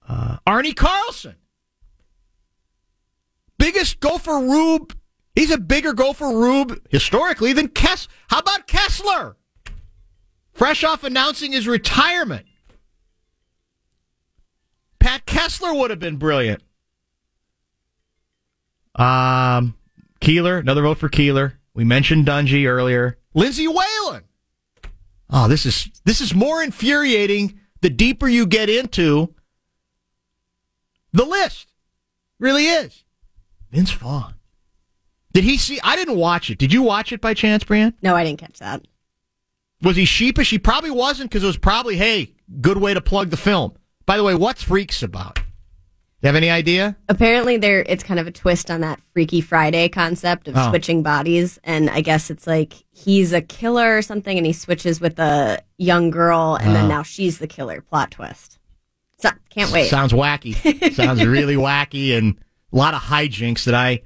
[0.07, 1.35] Uh, Arne Carlson.
[3.57, 4.95] Biggest Gopher Rube.
[5.35, 8.07] He's a bigger Gopher Rube historically than Kess.
[8.27, 9.37] How about Kessler?
[10.53, 12.45] Fresh off announcing his retirement.
[14.99, 16.63] Pat Kessler would have been brilliant.
[18.95, 19.75] Um,
[20.19, 21.53] Keillor, another vote for Keillor.
[21.73, 23.19] We mentioned Dungy earlier.
[23.35, 24.23] Lindsay Whalen.
[25.29, 29.33] Oh, this is this is more infuriating the deeper you get into
[31.11, 31.71] the list.
[32.39, 33.03] Really is.
[33.71, 34.35] Vince Vaughn.
[35.33, 35.79] Did he see?
[35.83, 36.57] I didn't watch it.
[36.57, 37.93] Did you watch it by chance, Brian?
[38.01, 38.87] No, I didn't catch that.
[39.81, 40.49] Was he sheepish?
[40.49, 43.73] He probably wasn't because it was probably, hey, good way to plug the film.
[44.05, 45.39] By the way, what's Freaks about?
[46.21, 46.97] You have any idea?
[47.09, 50.69] Apparently, there it's kind of a twist on that Freaky Friday concept of Oh.
[50.69, 54.99] switching bodies, and I guess it's like he's a killer or something, and he switches
[54.99, 56.73] with a young girl, and Oh.
[56.73, 57.81] then now she's the killer.
[57.81, 58.57] Plot twist.
[59.19, 59.89] So, can't wait.
[59.89, 60.55] Sounds wacky.
[60.93, 62.35] Sounds really wacky and
[62.73, 64.01] a lot of hijinks that I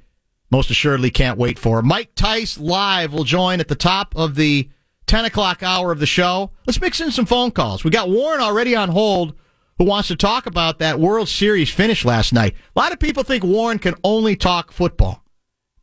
[0.50, 1.80] most assuredly can't wait for.
[1.80, 4.68] Mike Tice live will join at the top of the
[5.06, 6.50] 10 o'clock hour of the show.
[6.66, 7.84] Let's mix in some phone calls.
[7.84, 9.34] We got Warren already on hold
[9.82, 12.54] who wants to talk about that World Series finish last night.
[12.76, 15.24] A lot of people think Warren can only talk football.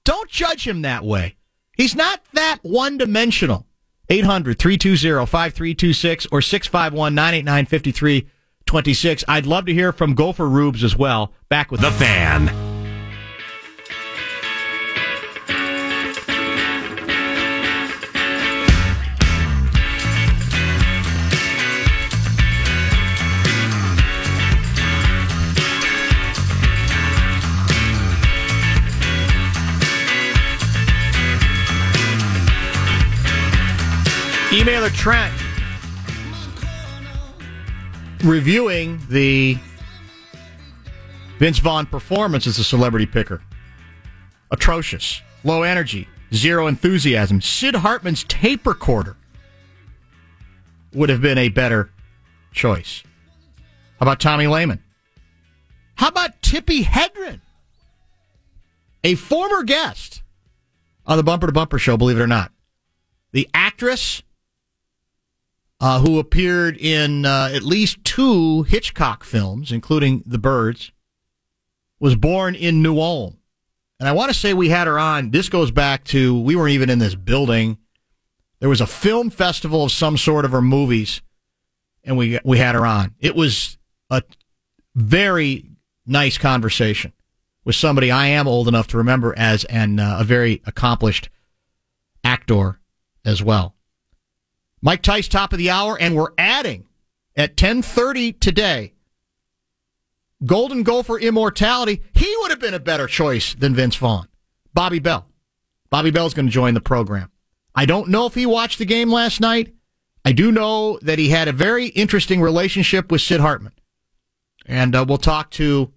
[0.05, 1.35] Don't judge him that way.
[1.75, 3.67] He's not that one dimensional.
[4.07, 9.23] 800 320 5326 or 651 989 5326.
[9.27, 11.33] I'd love to hear from Gopher Rubes as well.
[11.49, 12.68] Back with The Fan.
[34.49, 35.31] Emailer Trent
[38.23, 39.59] reviewing the
[41.38, 43.43] Vince Vaughn performance as a celebrity picker.
[44.49, 45.21] Atrocious.
[45.43, 46.07] Low energy.
[46.33, 47.41] Zero enthusiasm.
[47.41, 49.15] Sid Hartman's tape recorder
[50.95, 51.91] would have been a better
[52.51, 53.03] choice.
[53.99, 54.83] How about Tommy Lehman?
[55.93, 57.39] How about Tippi Hedren?
[59.03, 60.23] A former guest
[61.05, 62.51] on the Bumper to Bumper show, believe it or not.
[63.31, 64.23] The actress
[65.80, 70.92] uh, who appeared in uh, at least two Hitchcock films, including The Birds,
[72.00, 73.38] was born in New Ulm.
[74.00, 75.32] And I want to say we had her on.
[75.32, 77.78] This goes back to, we weren't even in this building.
[78.60, 81.22] There was a film festival of some sort of her movies,
[82.04, 83.15] and we, we had her on.
[83.20, 83.78] It was
[84.10, 84.24] a
[84.96, 85.70] very
[86.06, 87.13] nice conversation
[87.63, 91.30] with somebody I am old enough to remember as an, uh, a very accomplished
[92.24, 92.80] actor
[93.26, 93.76] as well.
[94.82, 96.88] Mike Tice, top of the hour, and we're adding
[97.36, 98.94] at 1030 today.
[100.46, 102.02] Golden Gopher Immortality.
[102.13, 104.28] He would have been a better choice than Vince Vaughn.
[104.74, 105.28] Bobby Bell.
[105.89, 107.30] Bobby Bell's going to join the program.
[107.76, 109.74] I don't know if he watched the game last night.
[110.24, 113.74] I do know that he had a very interesting relationship with Sid Hartman.
[114.65, 115.92] And uh, we'll talk to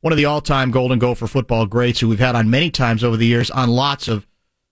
[0.00, 3.02] one of the all time Golden Gopher football greats who we've had on many times
[3.02, 4.26] over the years on lots of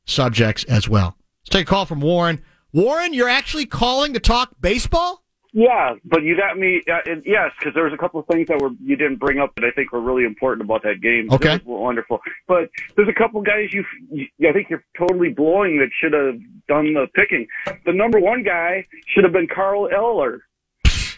[0.05, 1.17] subjects as well.
[1.43, 2.43] Let's take a call from Warren.
[2.72, 5.24] Warren, you're actually calling to talk baseball?
[5.52, 6.80] Yeah, but you got me.
[6.88, 9.40] Uh, and yes, because there was a couple of things that were you didn't bring
[9.40, 11.28] up that I think were really important about that game.
[11.33, 11.54] Okay.
[11.54, 12.20] Was wonderful.
[12.46, 16.38] But there's a couple guys you, you I think you're totally blowing that should have
[16.68, 17.48] done the picking.
[17.85, 20.42] The number one guy should have been Carl Eller,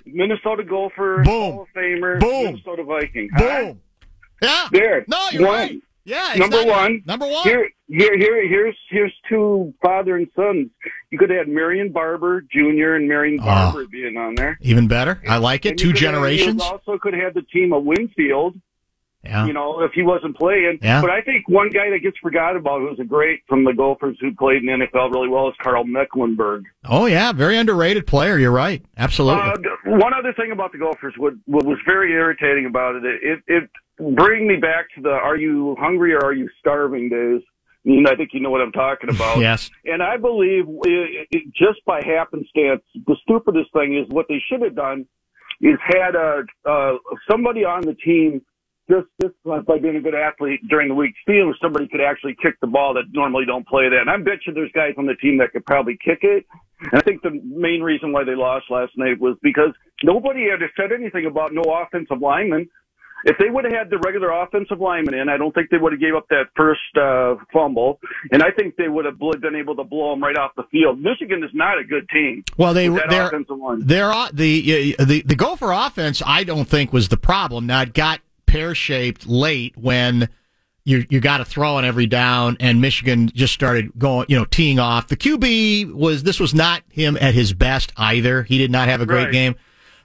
[0.06, 1.52] Minnesota Gopher, Boom.
[1.52, 2.44] Hall of Famer, Boom.
[2.44, 3.28] Minnesota Viking.
[3.36, 3.80] Boom.
[4.40, 4.68] Yeah.
[4.72, 5.04] There.
[5.08, 5.50] No, you're One.
[5.58, 5.82] right.
[6.04, 6.34] Yeah.
[6.36, 7.02] Number one.
[7.06, 7.42] Number one.
[7.44, 10.68] Here, here, here, here's here's two father and sons.
[11.10, 12.94] You could have had Marion Barber Jr.
[12.94, 13.70] and Marion Ah.
[13.72, 14.58] Barber being on there.
[14.62, 15.20] Even better.
[15.28, 15.70] I like it.
[15.70, 16.62] And Two could have- generations.
[16.62, 18.56] Also could have the team of Winfield,
[19.24, 19.46] Yeah.
[19.46, 20.78] you know, if he wasn't playing.
[20.82, 21.00] Yeah.
[21.00, 24.16] But I think one guy that gets forgot about who's a great from the Gophers
[24.20, 26.64] who played in the NFL really well is Karl Mecklenburg.
[26.84, 28.38] Oh yeah, very underrated player.
[28.38, 28.82] You're right.
[28.96, 29.42] Absolutely.
[29.42, 33.38] Uh, one other thing about the Gophers, what, what was very irritating about it, it,
[33.46, 33.70] it
[34.16, 37.42] bring me back to the "Are you hungry or are you starving?" days.
[37.84, 39.38] I think you know what I'm talking about.
[39.40, 39.70] yes.
[39.84, 44.62] And I believe it, it, just by happenstance, the stupidest thing is what they should
[44.62, 45.04] have done
[45.60, 46.92] is had a, uh,
[47.28, 48.42] somebody on the team
[48.90, 52.54] just just by being a good athlete during the week, seeing somebody could actually kick
[52.60, 54.00] the ball that normally don't play that.
[54.00, 56.46] And I bet you there's guys on the team that could probably kick it.
[56.80, 59.70] And I think the main reason why they lost last night was because
[60.02, 62.68] nobody had said anything about no offensive linemen.
[63.24, 65.92] If they would have had the regular offensive lineman in, I don't think they would
[65.92, 68.00] have gave up that first uh, fumble,
[68.32, 71.00] and I think they would have been able to blow them right off the field.
[71.00, 72.44] Michigan is not a good team.
[72.56, 73.86] Well, they they're offensive line.
[73.86, 76.22] they're the the the Gopher offense.
[76.26, 77.66] I don't think was the problem.
[77.66, 80.28] Now it got pear shaped late when
[80.84, 84.44] you you got to throw on every down, and Michigan just started going, you know,
[84.44, 85.06] teeing off.
[85.06, 88.42] The QB was this was not him at his best either.
[88.42, 89.32] He did not have a great Right.
[89.32, 89.54] game,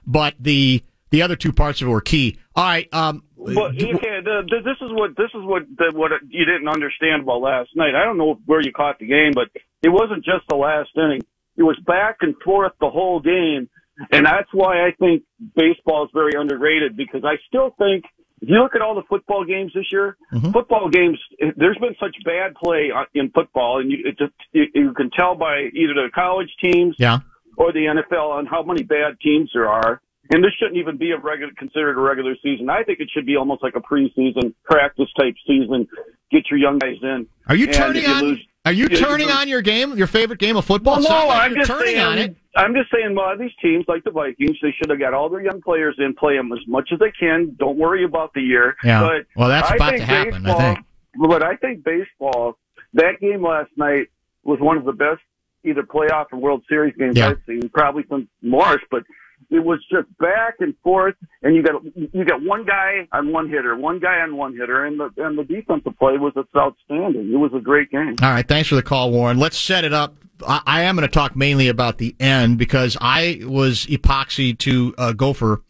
[0.06, 2.38] but the the other two parts of it were key.
[2.54, 6.12] All right, um, But okay, the, the, this is what this is what the, what
[6.28, 7.94] you didn't understand about last night.
[7.94, 9.48] I don't know where you caught the game, but
[9.82, 11.22] it wasn't just the last inning.
[11.56, 13.68] It was back and forth the whole game,
[14.12, 15.22] and that's why I think
[15.56, 18.04] baseball is very underrated because I still think
[18.40, 20.50] if you look at all the football games this year, Mm-hmm.
[20.50, 21.18] football games,
[21.56, 25.34] there's been such bad play in football, and you it just you, you can tell
[25.34, 27.20] by either the college teams yeah.
[27.56, 30.00] or the NFL on how many bad teams there are.
[30.30, 32.68] And this shouldn't even be a regular, considered a regular season.
[32.68, 35.88] I think it should be almost like a preseason practice type season.
[36.30, 37.26] Get your young guys in.
[37.46, 38.22] Are you turning you on?
[38.24, 41.00] lose- are you turning lose- on your game, your favorite game of football?
[41.00, 42.00] Well, no, like I'm just turning saying.
[42.06, 42.36] on it.
[42.54, 43.14] I'm just saying.
[43.14, 46.12] Well, these teams like the Vikings, they should have got all their young players in,
[46.14, 47.56] play them as much as they can.
[47.58, 48.76] Don't worry about the year.
[48.84, 49.00] Yeah.
[49.00, 50.78] But Well, that's I about to happen, I baseball- think.
[51.20, 52.58] But I think baseball,
[52.92, 54.08] that game last night
[54.44, 55.20] was one of the best
[55.64, 57.30] either playoff or World Series games Yeah.
[57.30, 58.82] I've seen, probably since Morris.
[58.90, 59.04] But
[59.50, 63.48] it was just back and forth, and you got you got one guy on one
[63.48, 67.32] hitter, one guy on one hitter, and the and the defensive play was outstanding.
[67.32, 68.16] It was a great game.
[68.22, 69.38] All right, thanks for the call, Warren.
[69.38, 70.16] Let's set it up.
[70.46, 74.94] I, I am going to talk mainly about the end because I was epoxy to
[74.98, 75.62] uh, Gopher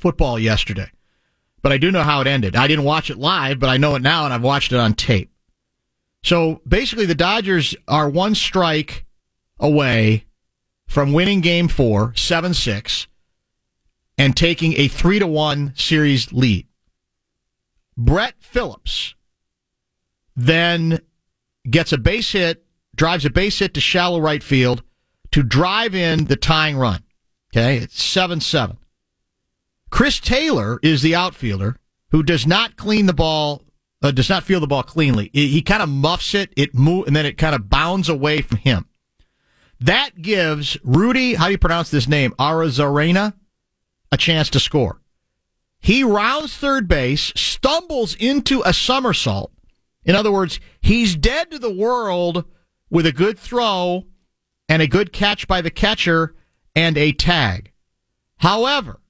[0.00, 0.90] football yesterday,
[1.62, 2.56] but I do know how it ended.
[2.56, 4.94] I didn't watch it live, but I know it now, and I've watched it on
[4.94, 5.30] tape.
[6.24, 9.06] So basically, the Dodgers are one strike
[9.60, 10.24] away
[10.90, 13.06] from winning game four, 7 6,
[14.18, 16.66] and taking a 3 to 1 series lead.
[17.96, 19.14] Brett Phillips
[20.34, 20.98] then
[21.70, 22.64] gets a base hit,
[22.96, 24.82] drives a base hit to shallow right field
[25.30, 27.04] to drive in the tying run.
[27.54, 28.76] Okay, it's 7 7.
[29.90, 31.76] Chris Taylor is the outfielder
[32.10, 33.62] who does not clean the ball,
[34.02, 35.30] uh, does not feel the ball cleanly.
[35.32, 38.42] He, he kind of muffs it, it move, and then it kind of bounds away
[38.42, 38.88] from him.
[39.80, 42.34] That gives Rudy, how do you pronounce this name?
[42.38, 43.34] Arozarena,
[44.12, 45.00] a chance to score.
[45.80, 49.52] He rounds third base, stumbles into a somersault.
[50.04, 52.44] In other words, he's dead to the world
[52.90, 54.04] with a good throw
[54.68, 56.34] and a good catch by the catcher
[56.76, 57.72] and a tag.
[58.38, 59.00] However,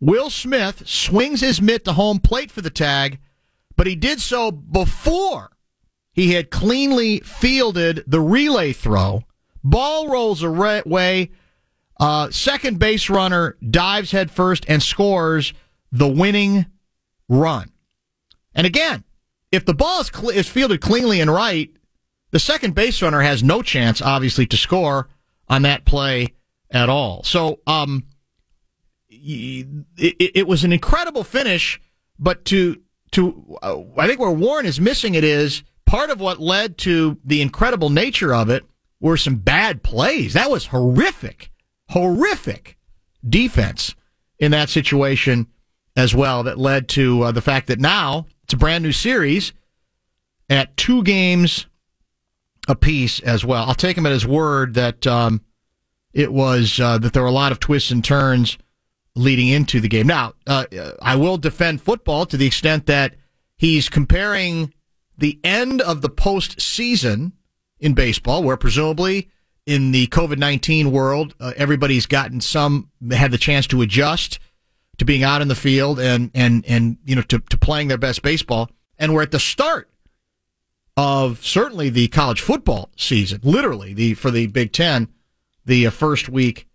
[0.00, 3.18] Will Smith swings his mitt to home plate for the tag,
[3.76, 5.50] but he did so before
[6.12, 9.24] he had cleanly fielded the relay throw
[9.62, 11.30] Ball rolls away.
[12.00, 15.52] Uh, second base runner dives headfirst and scores
[15.90, 16.66] the winning
[17.28, 17.72] run.
[18.54, 19.04] And again,
[19.50, 21.70] if the ball is, cl- is fielded cleanly and right,
[22.30, 25.08] the second base runner has no chance, obviously, to score
[25.48, 26.34] on that play
[26.70, 27.22] at all.
[27.24, 28.04] So, um,
[29.08, 29.66] it,
[30.36, 31.80] it was an incredible finish,
[32.18, 32.80] but to
[33.12, 37.18] to uh, I think where Warren is missing it is part of what led to
[37.24, 38.64] the incredible nature of it
[39.00, 40.34] were some bad plays.
[40.34, 41.50] That was horrific,
[41.90, 42.76] horrific
[43.26, 43.94] defense
[44.38, 45.48] in that situation
[45.96, 46.42] as well.
[46.42, 49.52] That led to uh, the fact that now it's a brand new series
[50.48, 51.66] at two games
[52.68, 53.64] apiece as well.
[53.64, 55.42] I'll take him at his word that um,
[56.12, 58.58] it was uh, that there were a lot of twists and turns
[59.14, 60.06] leading into the game.
[60.06, 60.66] Now, uh,
[61.02, 63.16] I will defend football to the extent that
[63.56, 64.72] he's comparing
[65.16, 67.32] the end of the postseason
[67.80, 69.30] in baseball, where presumably
[69.66, 74.38] in the COVID 19 world, uh, everybody's gotten some, had the chance to adjust
[74.98, 77.98] to being out in the field and, and, and, you know, to, to playing their
[77.98, 78.70] best baseball.
[78.98, 79.90] And we're at the start
[80.96, 85.08] of certainly the college football season, literally the, for the Big Ten,
[85.64, 86.66] the uh, first week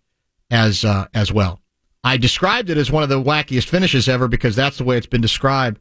[0.50, 1.60] as, uh, as well.
[2.02, 5.06] I described it as one of the wackiest finishes ever because that's the way it's
[5.06, 5.80] been described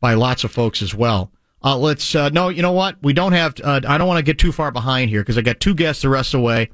[0.00, 1.30] by lots of folks as well.
[1.62, 2.96] Uh, let's uh, no, you know what?
[3.02, 3.56] We don't have.
[3.62, 6.02] Uh, I don't want to get too far behind here because I got two guests
[6.02, 6.70] the rest of the way.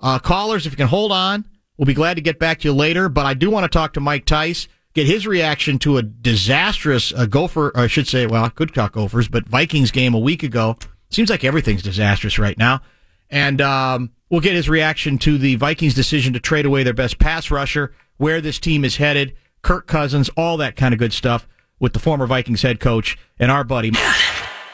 [0.00, 1.44] Uh, callers, if you can hold on,
[1.76, 3.08] we'll be glad to get back to you later.
[3.08, 7.12] But I do want to talk to Mike Tice, get his reaction to a disastrous
[7.12, 7.70] uh, Gopher.
[7.74, 10.76] I should say, well, could talk Gophers, but Vikings game a week ago.
[11.08, 12.80] Seems like everything's disastrous right now,
[13.30, 17.20] and um, we'll get his reaction to the Vikings' decision to trade away their best
[17.20, 21.46] pass rusher, where this team is headed, Kirk Cousins, all that kind of good stuff
[21.78, 23.92] with the former Vikings head coach and our buddy.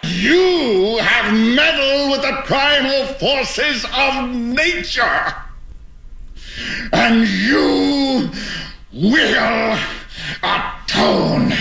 [0.05, 5.34] You have meddled with the primal forces of nature.
[6.92, 8.30] And you
[8.92, 9.78] will
[10.42, 11.53] atone.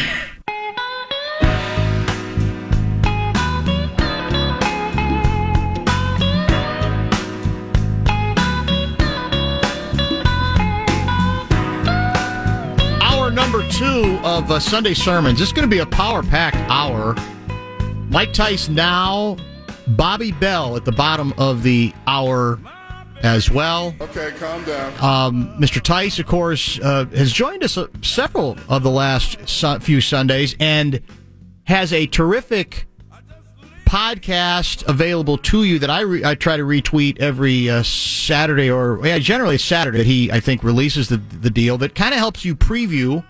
[13.81, 15.41] Two of uh, Sunday sermons.
[15.41, 17.15] It's going to be a power packed hour.
[18.11, 19.37] Mike Tice now,
[19.87, 22.59] Bobby Bell at the bottom of the hour
[23.23, 23.95] as well.
[23.99, 24.93] Okay, calm down.
[25.01, 25.81] Um, Mr.
[25.81, 30.55] Tice, of course, uh, has joined us uh, several of the last su- few Sundays
[30.59, 31.01] and
[31.63, 32.85] has a terrific
[33.85, 38.99] podcast available to you that I, re- I try to retweet every uh, Saturday or
[39.03, 39.97] yeah, generally Saturday.
[39.97, 43.25] that He I think releases the the deal that kind of helps you preview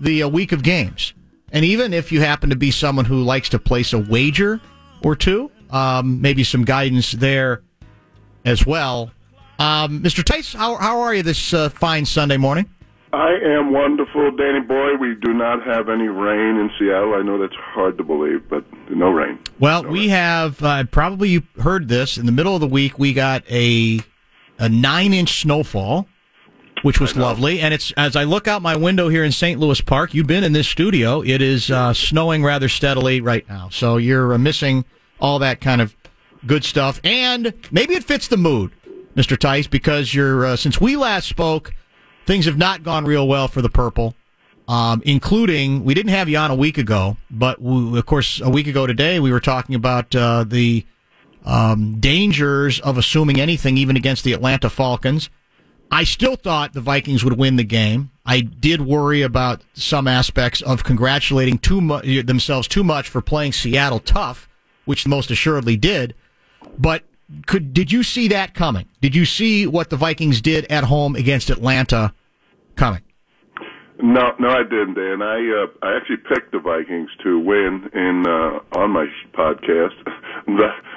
[0.00, 1.14] the uh, week of games.
[1.52, 4.60] And even if you happen to be someone who likes to place a wager
[5.02, 7.62] or two, um, maybe some guidance there
[8.44, 9.10] as well.
[9.58, 10.22] Um, Mr.
[10.22, 12.68] Tice, how, how are you this uh, fine Sunday morning?
[13.12, 14.96] I am wonderful, Danny Boy.
[15.00, 17.14] We do not have any rain in Seattle.
[17.14, 19.38] I know that's hard to believe, but no rain.
[19.58, 20.10] Well, no we rain.
[20.10, 22.98] have uh, probably you heard this in the middle of the week.
[22.98, 24.00] We got a
[24.58, 26.06] a nine inch snowfall,
[26.82, 27.60] which was lovely.
[27.60, 29.58] And it's as I look out my window here in St.
[29.58, 30.14] Louis Park.
[30.14, 31.22] You've been in this studio.
[31.22, 34.84] It is uh, snowing rather steadily right now, so you're uh, missing
[35.20, 35.96] all that kind of
[36.46, 37.00] good stuff.
[37.04, 38.72] And maybe it fits the mood,
[39.14, 41.74] Mister Tice, because you're uh, since we last spoke
[42.28, 44.14] things have not gone real well for the purple.
[44.68, 48.50] Um, including, we didn't have you on a week ago, but we, of course, a
[48.50, 50.84] week ago today, we were talking about uh, the
[51.46, 55.30] um, dangers of assuming anything, even against the Atlanta Falcons.
[55.90, 58.10] I still thought the Vikings would win the game.
[58.26, 63.52] I did worry about some aspects of congratulating too mu- themselves too much for playing
[63.52, 64.48] Seattle tough,
[64.84, 66.14] which most assuredly did.
[66.78, 67.04] But
[67.46, 68.86] could did you see that coming?
[69.00, 72.12] Did you see what the Vikings did at home against Atlanta
[72.76, 73.02] coming?
[74.00, 75.22] No, no, I didn't, Dan.
[75.22, 79.94] I uh, I actually picked the Vikings to win in uh, on my podcast.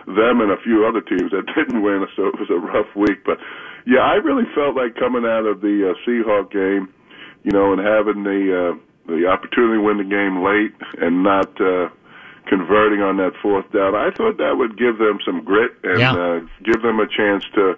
[0.06, 2.90] the, them and a few other teams that didn't win, so it was a rough
[2.96, 3.24] week.
[3.26, 3.38] But
[3.86, 6.92] yeah, I really felt like coming out of the uh, Seahawk game,
[7.44, 8.74] you know, and having the uh,
[9.08, 11.90] the opportunity to win the game late and not uh,
[12.48, 13.96] converting on that fourth down.
[13.96, 16.14] I thought that would give them some grit and Yeah.
[16.14, 17.78] uh, give them a chance to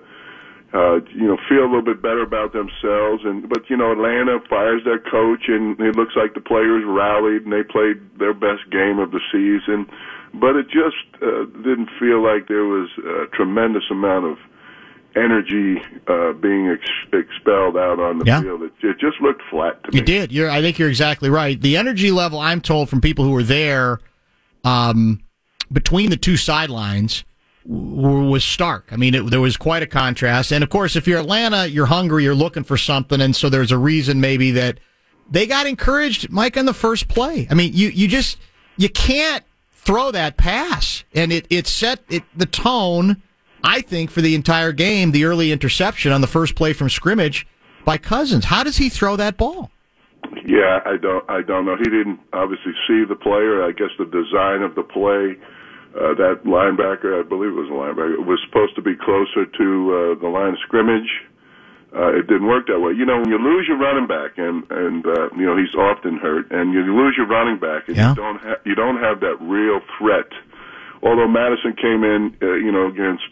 [0.73, 3.23] uh, you know, feel a little bit better about themselves.
[3.23, 7.43] And but you know, Atlanta fires their coach, and it looks like the players rallied
[7.43, 9.85] and they played their best game of the season.
[10.33, 14.37] But it just uh, didn't feel like there was a tremendous amount of
[15.15, 18.41] energy uh, being ex- expelled out on the Yeah.
[18.41, 18.63] field.
[18.63, 19.99] It, it just looked flat to me.
[19.99, 20.31] You did.
[20.31, 20.49] You're.
[20.49, 21.61] I think you're exactly right.
[21.61, 23.99] The energy level, I'm told from people who were there,
[24.63, 25.19] um,
[25.71, 27.23] between the two sidelines,
[27.65, 28.89] was stark.
[28.91, 30.51] I mean, it, there was quite a contrast.
[30.51, 33.71] And of course, if you're Atlanta, you're hungry, you're looking for something, and so there's
[33.71, 34.79] a reason maybe that
[35.29, 37.47] they got encouraged, Mike, on the first play.
[37.49, 38.37] I mean, you you just
[38.77, 43.21] you can't throw that pass, and it it set it the tone.
[43.63, 47.47] I think for the entire game, the early interception on the first play from scrimmage
[47.85, 48.45] by Cousins.
[48.45, 49.71] How does he throw that ball?
[50.45, 51.29] Yeah, I don't.
[51.29, 51.77] I don't know.
[51.77, 53.63] He didn't obviously see the player.
[53.63, 55.37] I guess the design of the play.
[55.93, 59.67] Uh, that linebacker, I believe it was a linebacker, was supposed to be closer to
[60.17, 61.05] uh, the line of scrimmage.
[61.93, 62.93] Uh, it didn't work that way.
[62.93, 66.17] You know, when you lose your running back, and and uh, you know he's often
[66.17, 68.09] hurt, and you lose your running back, and Yeah.
[68.09, 70.25] you don't ha- you don't have that real threat.
[71.03, 73.29] Although Mattison came in, uh, you know, against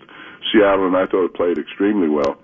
[0.52, 2.38] Seattle, and I thought played extremely well,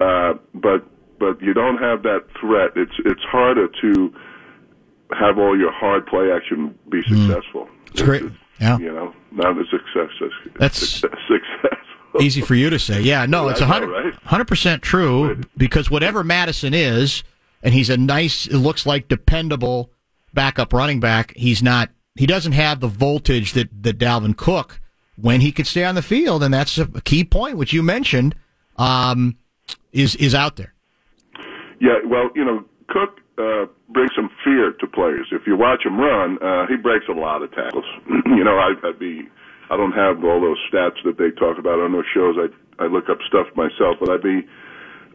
[0.00, 0.82] uh, but
[1.20, 2.72] but you don't have that threat.
[2.74, 4.12] It's it's harder to
[5.16, 7.68] have all your hard play action be successful.
[7.92, 8.24] It's great.
[8.60, 8.78] Yeah.
[8.78, 10.10] You know, not a success.
[10.58, 12.22] That's- success, successful.
[12.22, 13.00] Easy for you to say.
[13.00, 14.14] Yeah, no, it's I a know, right?
[14.24, 17.22] hundred percent true because whatever Mattison is,
[17.62, 19.92] and he's a nice, it looks like dependable
[20.34, 21.32] backup running back.
[21.36, 21.90] He's not.
[22.16, 24.80] He doesn't have the voltage that that Dalvin Cook
[25.16, 28.34] when he could stay on the field, and that's a key point which you mentioned.
[28.76, 29.36] Um,
[29.92, 30.74] is is out there.
[31.80, 35.28] Yeah, well, you know, Cook uh, brings some fear to players.
[35.32, 37.88] If you watch him run, uh, he breaks a lot of tackles.
[38.36, 39.26] you know, I, I'd be,
[39.70, 42.36] I don't have all those stats that they talk about on those shows.
[42.36, 44.40] I I look up stuff myself, but I'd be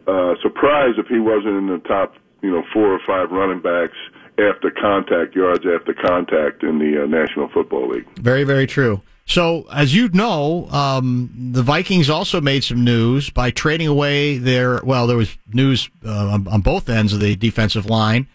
[0.07, 3.97] uh, surprised if he wasn't in the top, you know, four or five running backs
[4.37, 8.05] after contact yards after contact in the uh, National Football League.
[8.19, 9.01] Very, very true.
[9.27, 14.79] So, as you know, um, the Vikings also made some news by trading away their.
[14.83, 18.27] Well, there was news uh, on, on both ends of the defensive line.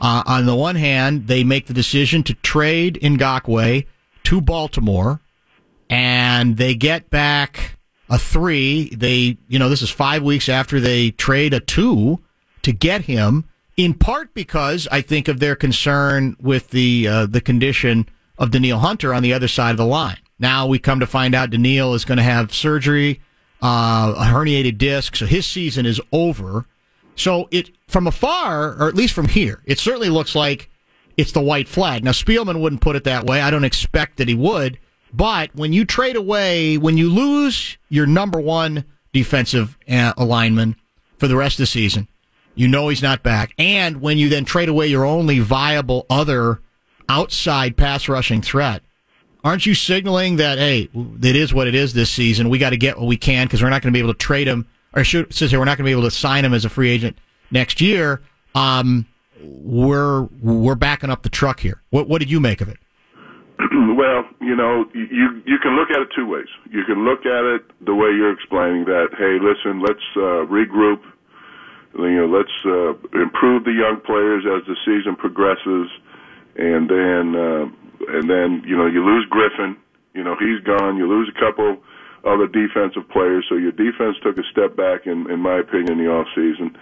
[0.00, 3.86] Uh, on the one hand, they make the decision to trade Ngakoue
[4.24, 5.20] to Baltimore,
[5.88, 7.78] and they get back
[8.10, 8.90] a three.
[8.94, 12.20] They, you know, this is five weeks after they trade a two
[12.62, 13.48] to get him.
[13.76, 18.80] In part because I think of their concern with the uh, the condition of Danielle
[18.80, 20.18] Hunter on the other side of the line.
[20.38, 23.20] Now we come to find out Danielle is going to have surgery,
[23.62, 26.66] uh, a herniated disc, so his season is over.
[27.16, 30.70] So it from afar, or at least from here, it certainly looks like
[31.16, 32.02] it's the white flag.
[32.04, 33.40] Now Spielman wouldn't put it that way.
[33.40, 34.78] I don't expect that he would.
[35.12, 40.74] But when you trade away, when you lose your number one defensive uh, lineman
[41.18, 42.08] for the rest of the season,
[42.56, 43.54] you know he's not back.
[43.56, 46.60] And when you then trade away your only viable other
[47.08, 48.82] outside pass rushing threat,
[49.44, 52.48] aren't you signaling that hey, it is what it is this season?
[52.48, 54.18] We got to get what we can because we're not going to be able to
[54.18, 56.64] trade him, or should here we're not going to be able to sign him as
[56.64, 57.18] a free agent
[57.50, 58.22] next year.
[58.54, 59.06] Um,
[59.40, 61.82] we're we're backing up the truck here.
[61.90, 62.78] What what did you make of it?
[63.96, 66.48] well, you know, you you can look at it two ways.
[66.70, 69.08] You can look at it the way you're explaining that.
[69.16, 71.02] Hey, listen, let's uh, regroup.
[71.96, 75.88] You know, let's uh, improve the young players as the season progresses,
[76.56, 79.76] and then uh, and then you know you lose Griffen.
[80.14, 80.96] You know he's gone.
[80.96, 81.82] You lose a couple
[82.24, 86.08] other defensive players, so your defense took a step back, in in my opinion, the
[86.08, 86.76] off season.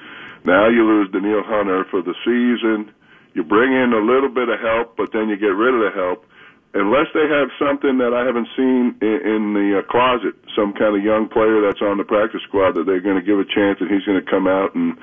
[0.44, 2.92] Now you lose Danielle Hunter for the season.
[3.34, 5.94] You bring in a little bit of help, but then you get rid of the
[5.94, 6.26] help
[6.74, 10.96] unless they have something that I haven't seen in, in the uh, closet, some kind
[10.96, 13.80] of young player that's on the practice squad that they're going to give a chance
[13.80, 14.96] and he's going to come out and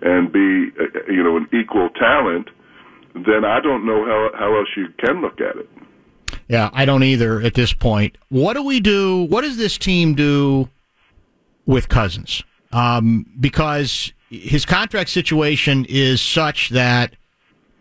[0.00, 2.50] and be uh, you know an equal talent,
[3.24, 5.68] then I don't know how how else you can look at it.
[6.48, 8.16] Yeah, I don't either at this point.
[8.28, 9.24] What do we do?
[9.24, 10.68] What does this team do
[11.66, 12.42] with Cousins?
[12.72, 17.14] Um, because his contract situation is such that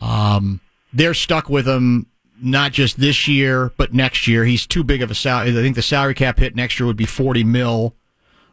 [0.01, 0.61] um,
[0.93, 2.07] they're stuck with him
[2.41, 4.45] not just this year but next year.
[4.45, 5.49] He's too big of a salary.
[5.49, 7.95] I think the salary cap hit next year would be forty mil.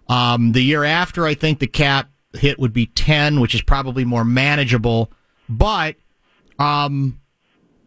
[0.08, 4.04] Um, the year after, I think the cap hit would be ten, which is probably
[4.04, 5.12] more manageable.
[5.48, 5.96] But
[6.58, 7.20] um,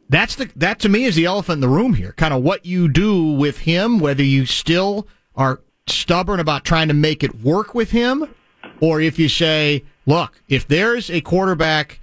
[0.10, 2.14] that's the that to me is the elephant in the room here.
[2.14, 6.94] Kind of what you do with him, whether you still are stubborn about trying to
[6.94, 8.34] make it work with him,
[8.80, 12.00] or if you say, look, if there's a quarterback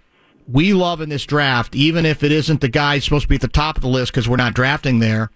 [0.46, 3.40] we love in this draft, even if it isn't the guy supposed to be at
[3.40, 5.30] the top of the list because we're not drafting there,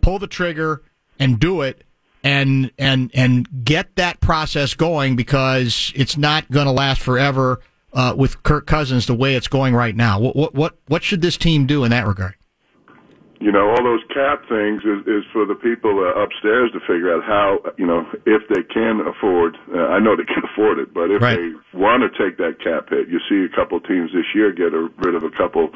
[0.00, 0.82] pull the trigger
[1.18, 1.84] and do it
[2.22, 7.60] and and and get that process going because it's not going to last forever
[7.94, 10.18] uh, with Kirk Cousins the way it's going right now.
[10.20, 12.34] What what what what should this team do in that regard?
[13.44, 17.12] you know, all those cap things is, is for the people uh, upstairs to figure
[17.12, 19.58] out how, you know, if they can afford.
[19.68, 21.36] Uh, I know they can afford it, but if Right.
[21.36, 24.72] they want to take that cap hit, you see a couple teams this year get
[24.72, 25.68] a, rid of a couple,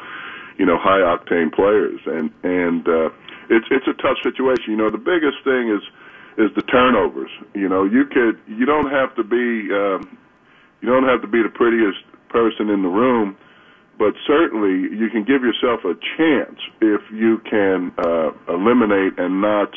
[0.56, 3.10] you know, high octane players, and and uh,
[3.52, 4.72] it's it's a tough situation.
[4.72, 5.84] You know, the biggest thing is
[6.40, 7.30] is the turnovers.
[7.52, 10.16] You know, you could you don't have to be um,
[10.80, 13.36] you don't have to be the prettiest person in the room
[13.98, 19.74] but certainly you can give yourself a chance if you can uh, eliminate and not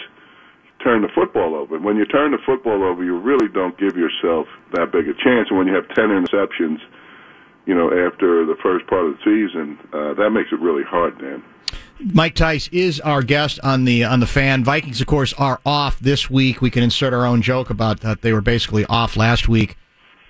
[0.83, 1.79] turn the football over.
[1.79, 5.49] When you turn the football over, you really don't give yourself that big a chance.
[5.49, 6.79] And when you have 10 interceptions,
[7.65, 11.17] you know, after the first part of the season, uh, that makes it really hard,
[11.19, 11.43] Dan.
[12.13, 14.63] Mike Tice is our guest on the on the fan.
[14.63, 16.59] Vikings, of course, are off this week.
[16.59, 18.23] We can insert our own joke about that.
[18.23, 19.77] They were basically off last week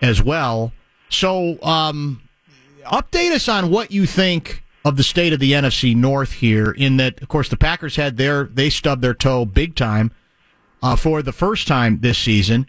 [0.01, 0.74] as well.
[1.12, 2.22] So, um,
[2.86, 6.72] update us on what you think of the state of the NFC North here.
[6.72, 10.12] In that, of course, the Packers had their they stubbed their toe big time
[10.82, 12.68] uh, for the first time this season.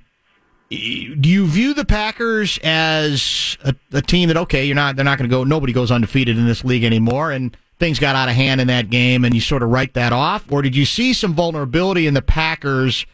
[0.70, 5.18] Do you view the Packers as a, a team that okay, you're not they're not
[5.18, 8.34] going to go nobody goes undefeated in this league anymore and things got out of
[8.34, 11.12] hand in that game and you sort of write that off or did you see
[11.12, 13.07] some vulnerability in the Packers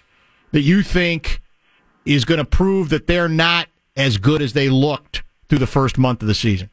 [0.53, 1.41] that you think
[2.05, 3.68] is going to prove that they're not
[3.99, 6.71] as good as they looked through the first month of the season?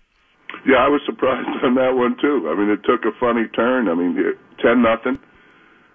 [0.65, 2.47] Yeah, I was surprised on that one too.
[2.47, 3.89] I mean, it took a funny turn.
[3.89, 4.15] I mean,
[4.63, 5.19] ten nothing,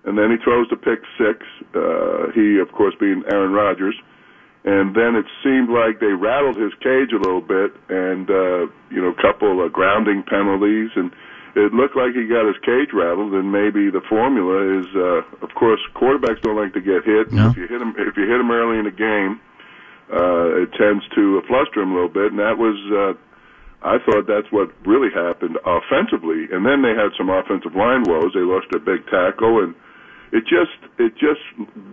[0.04, 1.46] and then he throws the pick six.
[1.74, 3.94] Uh, he, of course, being Aaron Rodgers,
[4.64, 9.00] and then it seemed like they rattled his cage a little bit, and uh, you
[9.00, 11.10] know, a couple of grounding penalties, and
[11.56, 13.34] it looked like he got his cage rattled.
[13.34, 17.32] And maybe the formula is, uh, of course, quarterbacks don't like to get hit.
[17.32, 17.50] No.
[17.50, 19.40] If you hit him, if you hit him early in the game,
[20.12, 22.76] uh, it tends to fluster him a little bit, and that was.
[22.90, 23.14] Uh,
[23.82, 28.36] I thought that's what really happened offensively, and then they had some offensive line woes.
[28.36, 29.72] They lost their big tackle, and
[30.32, 31.40] it just it just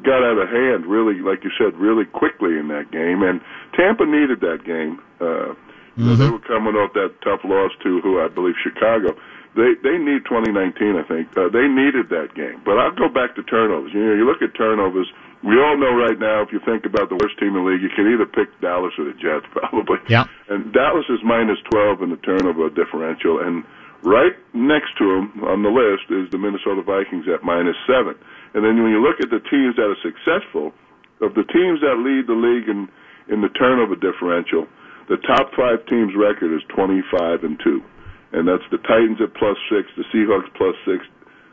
[0.03, 0.86] got out of hand.
[0.86, 3.24] Really, like you said, really quickly in that game.
[3.24, 3.39] And
[3.74, 4.99] Tampa needed that game.
[5.22, 5.55] Uh,
[5.97, 9.18] know, they were coming off that tough loss to who I believe Chicago.
[9.57, 10.93] They they need 2019.
[10.93, 12.61] I think uh, they needed that game.
[12.61, 13.91] But I'll go back to turnovers.
[13.93, 15.09] You know, you look at turnovers.
[15.45, 17.81] We all know right now, if you think about the worst team in the league,
[17.81, 20.01] you can either pick Dallas or the Jets, probably.
[20.09, 20.25] Yeah.
[20.49, 23.63] And Dallas is minus 12 in the turnover differential, and
[24.01, 28.17] right next to them on the list is the Minnesota Vikings at minus seven.
[28.53, 30.73] And then when you look at the teams that are successful,
[31.21, 32.89] of the teams that lead the league in
[33.27, 34.65] in the turnover differential,
[35.09, 37.83] the top five teams' record is 25 and two,
[38.31, 41.03] and that's the Titans at plus six, the Seahawks plus six,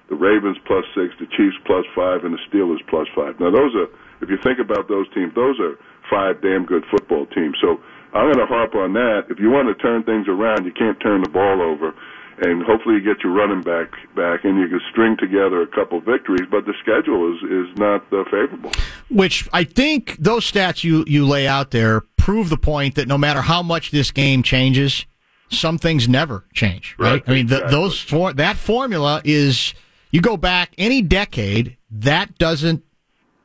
[0.09, 3.39] the Ravens plus six, the Chiefs plus five, and the Steelers plus five.
[3.41, 3.89] Now those are,
[4.21, 5.79] if you think about those teams, those are
[6.11, 7.57] five damn good football teams.
[7.61, 7.81] So
[8.13, 9.27] I'm going to harp on that.
[9.31, 11.95] If you want to turn things around, you can't turn the ball over.
[12.37, 16.01] And hopefully you get your running back back, and you can string together a couple
[16.01, 16.49] victories.
[16.51, 18.73] But the schedule is is not uh, favorable.
[19.09, 23.17] Which I think those stats you, you lay out there prove the point that no
[23.17, 25.07] matter how much this game changes,
[25.49, 27.13] some things never change, right?
[27.13, 27.79] Right, I mean, the, exactly.
[27.79, 29.75] those for, that formula is
[30.15, 32.85] you go back any decade, that doesn't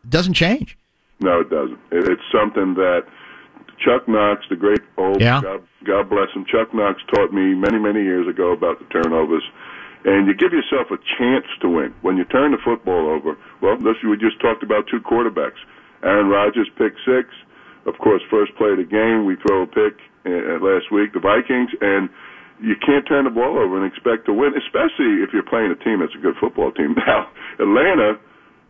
[0.08, 0.78] doesn't change.
[1.20, 1.80] No, it doesn't.
[1.92, 3.06] It, it's something that
[3.84, 5.42] Chuck Knox, the great old Yeah.
[5.42, 9.44] God, God bless him, Chuck Knox taught me many, many years ago about the turnovers.
[10.06, 11.94] And you give yourself a chance to win.
[12.02, 15.60] When you turn the football over, well, this, we just talked about two quarterbacks.
[16.04, 17.28] Aaron Rodgers pick six.
[17.86, 21.20] Of course, first play of the game, we throw a pick uh, last week, the
[21.20, 22.10] Vikings, and
[22.62, 25.76] you can't turn the ball over and expect to win, especially if you're playing a
[25.84, 26.96] team that's a good football team.
[27.08, 27.28] Now,
[27.60, 28.20] Atlanta,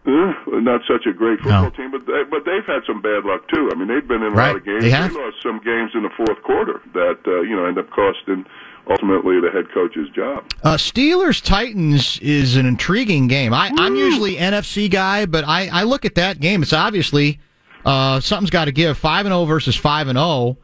[0.05, 1.69] eh, not such a great football No.
[1.71, 3.69] team, but they, but they've had some bad luck too.
[3.71, 4.47] I mean, they've been in a Right.
[4.47, 4.83] lot of games.
[4.83, 5.13] They have.
[5.13, 8.45] lost some games in the fourth quarter that uh, you know end up costing
[8.89, 10.45] ultimately the head coach's job.
[10.63, 13.53] Uh, Steelers Titans is an intriguing game.
[13.53, 16.63] I, I'm usually NFC guy, but I, I look at that game.
[16.63, 17.39] It's obviously
[17.85, 18.97] uh, something's got to give.
[18.97, 20.57] Five and zero versus five and zero.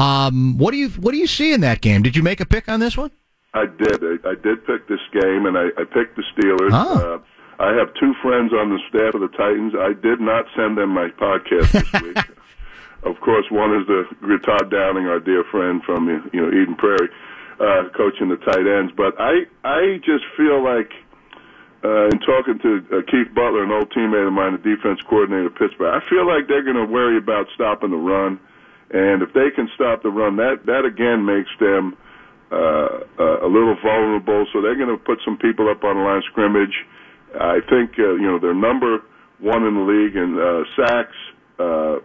[0.00, 2.02] Um, what do you what do you see in that game?
[2.02, 3.10] Did you make a pick on this one?
[3.52, 4.02] I did.
[4.02, 6.70] I, I did pick this game, and I, I picked the Steelers.
[6.72, 7.16] Oh.
[7.16, 9.74] Uh, I have two friends on the staff of the Titans.
[9.76, 12.16] I did not send them my podcast this week.
[13.02, 17.10] Of course, one is the Todd Downing, our dear friend from you know Eden Prairie,
[17.60, 18.92] uh, coaching the tight ends.
[18.96, 20.92] But I I just feel like
[21.84, 25.46] uh, in talking to uh, Keith Butler, an old teammate of mine, the defense coordinator
[25.48, 28.40] of Pittsburgh, I feel like they're going to worry about stopping the run,
[28.90, 31.96] and if they can stop the run, that that again makes them
[32.50, 34.46] uh, uh, a little vulnerable.
[34.52, 36.74] So they're going to put some people up on the line of scrimmage.
[37.38, 38.98] I think uh, you know they're number
[39.38, 41.16] one in the league in uh, sacks
[41.58, 41.96] uh,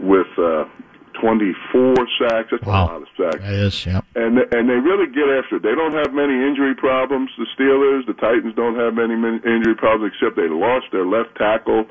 [0.00, 0.64] with uh,
[1.20, 2.48] 24 sacks.
[2.50, 2.86] That's Wow.
[2.86, 4.00] a lot of sacks That is, yeah.
[4.14, 5.62] and and they really get after it.
[5.66, 7.30] They don't have many injury problems.
[7.36, 11.86] The Steelers, the Titans don't have many, injury problems except they lost their left tackle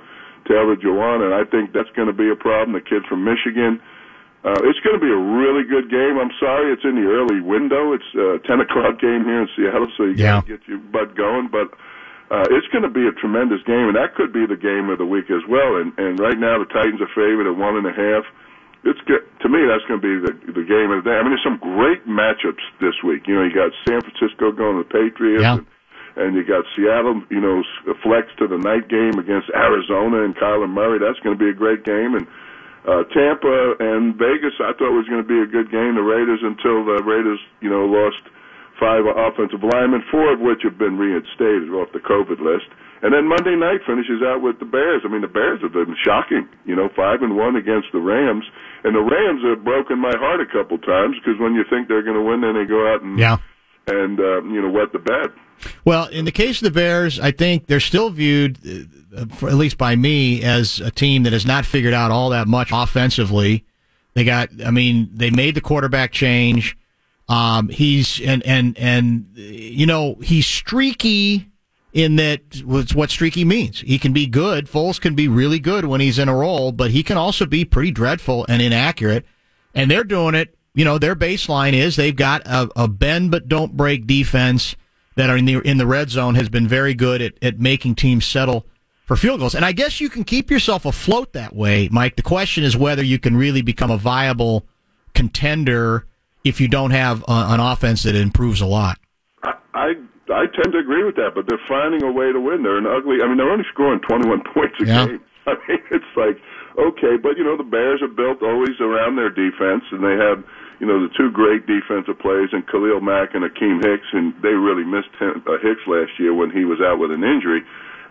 [0.47, 2.73] Taylor Lewan, and I think that's going to be a problem.
[2.73, 3.82] The kid from Michigan.
[3.84, 3.99] Uh,
[4.43, 6.17] it's going to be a really good game.
[6.17, 7.93] I'm sorry, it's in the early window.
[7.93, 10.41] It's a 10 o'clock game here in Seattle, so you Yeah.
[10.41, 11.47] got to get your butt going.
[11.53, 11.69] But
[12.33, 14.97] uh, it's going to be a tremendous game, and that could be the game of
[14.97, 15.77] the week as well.
[15.77, 18.25] And and right now, the Titans are favored at one and a half.
[18.83, 19.21] It's good.
[19.45, 19.61] to me.
[19.69, 21.15] That's going to be the the game of the day.
[21.17, 23.27] I mean, there's some great matchups this week.
[23.27, 25.61] You know, you got San Francisco going to the Patriots, Yeah.
[25.61, 25.65] and,
[26.17, 27.21] and you got Seattle.
[27.29, 27.61] You know,
[28.01, 30.97] flex to the night game against Arizona and Kyler Murray.
[30.97, 32.15] That's going to be a great game.
[32.17, 32.25] And
[32.86, 35.93] uh, Tampa and Vegas, I thought was going to be a good game.
[35.93, 38.21] The Raiders until the Raiders, you know, lost
[38.82, 42.65] five offensive linemen, four of which have been reinstated off the COVID list.
[43.05, 45.01] And then Monday night finishes out with the Bears.
[45.05, 46.49] I mean, the Bears have been shocking.
[46.65, 48.45] You know, five and one against the Rams,
[48.84, 52.05] and the Rams have broken my heart a couple times because when you think they're
[52.05, 53.38] going to win, then they go out and Yeah.
[53.91, 55.31] And uh, you know wet the bed.
[55.85, 58.57] Well, in the case of the Bears, I think they're still viewed,
[59.15, 62.47] uh, at least by me, as a team that has not figured out all that
[62.47, 63.63] much offensively.
[64.13, 66.77] They got, I mean, they made the quarterback change.
[67.29, 71.47] Um, he's and and and you know he's streaky
[71.93, 73.81] in that it's what streaky means.
[73.81, 74.67] He can be good.
[74.67, 77.63] Foles can be really good when he's in a role, but he can also be
[77.63, 79.25] pretty dreadful and inaccurate.
[79.73, 80.57] And they're doing it.
[80.74, 84.76] You know, their baseline is they've got a, a bend but don't break defense
[85.15, 87.95] that are in the in the red zone has been very good at, at making
[87.95, 88.65] teams settle
[89.05, 89.53] for field goals.
[89.53, 92.15] And I guess you can keep yourself afloat that way, Mike.
[92.15, 94.65] The question is whether you can really become a viable
[95.13, 96.05] contender
[96.45, 98.97] if you don't have a, an offense that improves a lot.
[99.43, 99.88] I, I
[100.32, 102.63] I tend to agree with that, but they're finding a way to win.
[102.63, 103.17] They're an ugly.
[103.22, 105.07] I mean, they're only scoring 21 points a Yeah.
[105.07, 105.19] game.
[105.47, 106.38] I mean, it's like
[106.80, 110.43] okay, but you know, the Bears are built always around their defense, and they have
[110.82, 114.57] you know the two great defensive players in Khalil Mack and Akiem Hicks, and they
[114.57, 117.61] really missed him, uh, Hicks last year when he was out with an injury,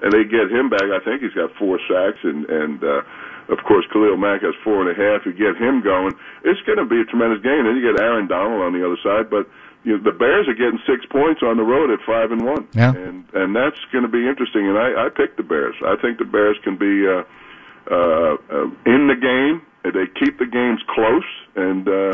[0.00, 0.86] and they get him back.
[0.86, 3.02] I think he's got four sacks, and and uh,
[3.50, 5.26] of course Khalil Mack has four and a half.
[5.26, 6.14] You get him going,
[6.46, 7.66] it's going to be a tremendous game.
[7.66, 9.50] Then you get Aaron Donald on the other side, but
[9.82, 12.68] you know, the Bears are getting six points on the road at five and one,
[12.78, 12.94] Yeah.
[12.94, 14.68] and and that's going to be interesting.
[14.70, 15.74] And I, I picked the Bears.
[15.82, 17.26] I think the Bears can be uh,
[17.90, 19.66] uh, uh, in the game.
[19.82, 21.24] They keep the games close,
[21.56, 22.12] and uh,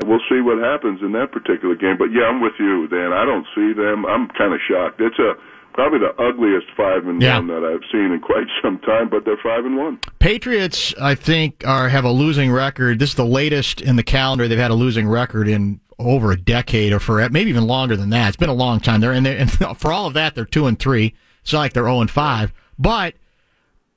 [0.00, 1.96] and we'll see what happens in that particular game.
[1.98, 3.12] But yeah, I'm with you, Dan.
[3.12, 4.06] I don't see them.
[4.06, 5.00] I'm kind of shocked.
[5.00, 5.34] It's a
[5.72, 7.36] probably the ugliest five and Yeah.
[7.38, 9.08] one that I've seen in quite some time.
[9.08, 9.98] But they're five and one.
[10.18, 12.98] Patriots, I think, are have a losing record.
[12.98, 14.48] This is the latest in the calendar.
[14.48, 18.08] They've had a losing record in over a decade, or for maybe even longer than
[18.10, 18.28] that.
[18.28, 19.00] It's been a long time.
[19.00, 21.14] They're in there, and for all of that, they're two and three.
[21.42, 22.52] It's not like they're zero and five.
[22.78, 23.14] But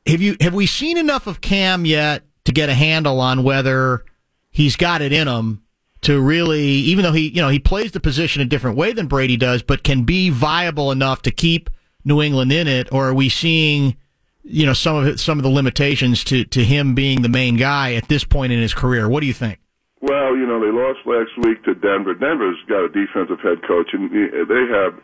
[0.06, 4.04] have you have we seen enough of Cam yet to get a handle on whether
[4.52, 5.62] he's got it in him
[6.04, 9.08] to really, even though he you know he plays the position a different way than
[9.08, 11.70] Brady does, but can be viable enough to keep
[12.06, 13.98] New England in it, or are we seeing?
[14.44, 17.58] you know some of it, some of the limitations to to him being the main
[17.58, 19.08] guy at this point in his career.
[19.08, 19.60] What do you think?
[20.04, 22.14] Well, you know, they lost last week to Denver.
[22.14, 25.00] Denver's got a defensive head coach, and they have,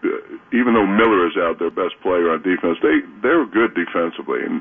[0.51, 4.43] even though Miller is out, their best player on defense, they they're good defensively.
[4.43, 4.59] And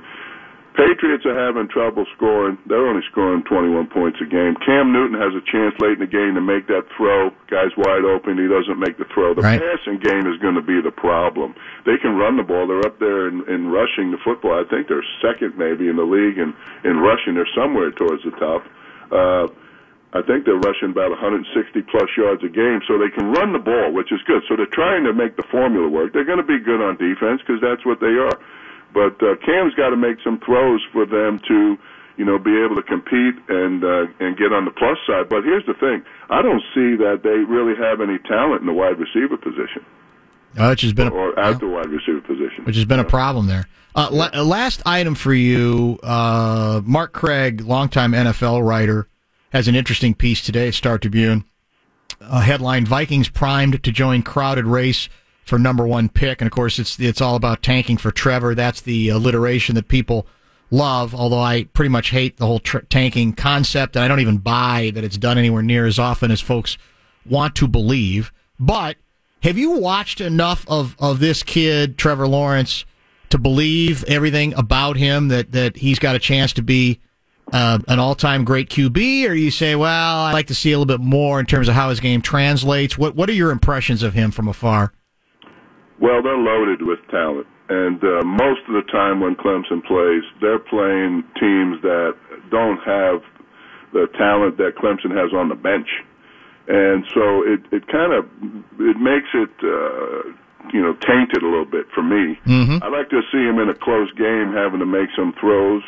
[0.78, 2.54] Patriots are having trouble scoring.
[2.70, 4.54] They're only scoring 21 points a game.
[4.62, 7.34] Cam Newton has a chance late in the game to make that throw.
[7.50, 8.38] Guy's wide open.
[8.38, 9.34] He doesn't make the throw.
[9.34, 9.58] The Right.
[9.58, 11.58] passing game is going to be the problem.
[11.84, 12.68] They can run the ball.
[12.70, 14.54] They're up there in, in rushing the football.
[14.54, 16.54] I think they're second maybe in the league in,
[16.86, 17.34] in rushing.
[17.34, 18.62] They're somewhere towards the top.
[19.10, 19.50] Uh,
[20.14, 23.58] I think they're rushing about 160 plus yards a game, so they can run the
[23.58, 24.42] ball, which is good.
[24.48, 26.14] So they're trying to make the formula work.
[26.14, 28.38] They're going to be good on defense because that's what they are.
[28.94, 31.76] But uh, Cam's got to make some throws for them to,
[32.16, 35.28] you know, be able to compete and uh, and get on the plus side.
[35.28, 38.72] But here's the thing: I don't see that they really have any talent in the
[38.72, 39.84] wide receiver position
[40.56, 42.64] Uh, which has been a, or at the wide receiver position.
[42.64, 43.68] which has been a problem there.
[43.94, 49.08] Uh, la- uh, last item for you, uh, Mark Craig, longtime NFL writer,
[49.52, 50.70] has an interesting piece today.
[50.70, 51.44] Star Tribune,
[52.20, 55.08] uh, headline: Vikings primed to join crowded race
[55.48, 58.54] for number one pick, and of course, it's it's all about tanking for Trevor.
[58.54, 60.26] That's the alliteration that people
[60.70, 61.14] love.
[61.14, 64.92] Although I pretty much hate the whole tr- tanking concept, and I don't even buy
[64.94, 66.76] that it's done anywhere near as often as folks
[67.26, 68.32] want to believe.
[68.60, 68.96] But
[69.42, 72.84] have you watched enough of, of this kid, Trevor Lawrence,
[73.30, 76.98] to believe everything about him that, that he's got a chance to be
[77.52, 79.28] uh, an all time great QB?
[79.28, 81.74] Or you say, well, I'd like to see a little bit more in terms of
[81.74, 82.98] how his game translates?
[82.98, 84.92] What, what are your impressions of him from afar?
[86.00, 90.62] Well, they're loaded with talent, and uh, most of the time when Clemson plays, they're
[90.62, 92.14] playing teams that
[92.50, 93.22] don't have
[93.92, 95.88] the talent that Clemson has on the bench,
[96.68, 98.24] and so it it kind of
[98.78, 100.30] it makes it uh,
[100.70, 102.38] you know tainted a little bit for me.
[102.46, 102.78] Mm-hmm.
[102.82, 105.82] I like to see him in a close game, having to make some throws,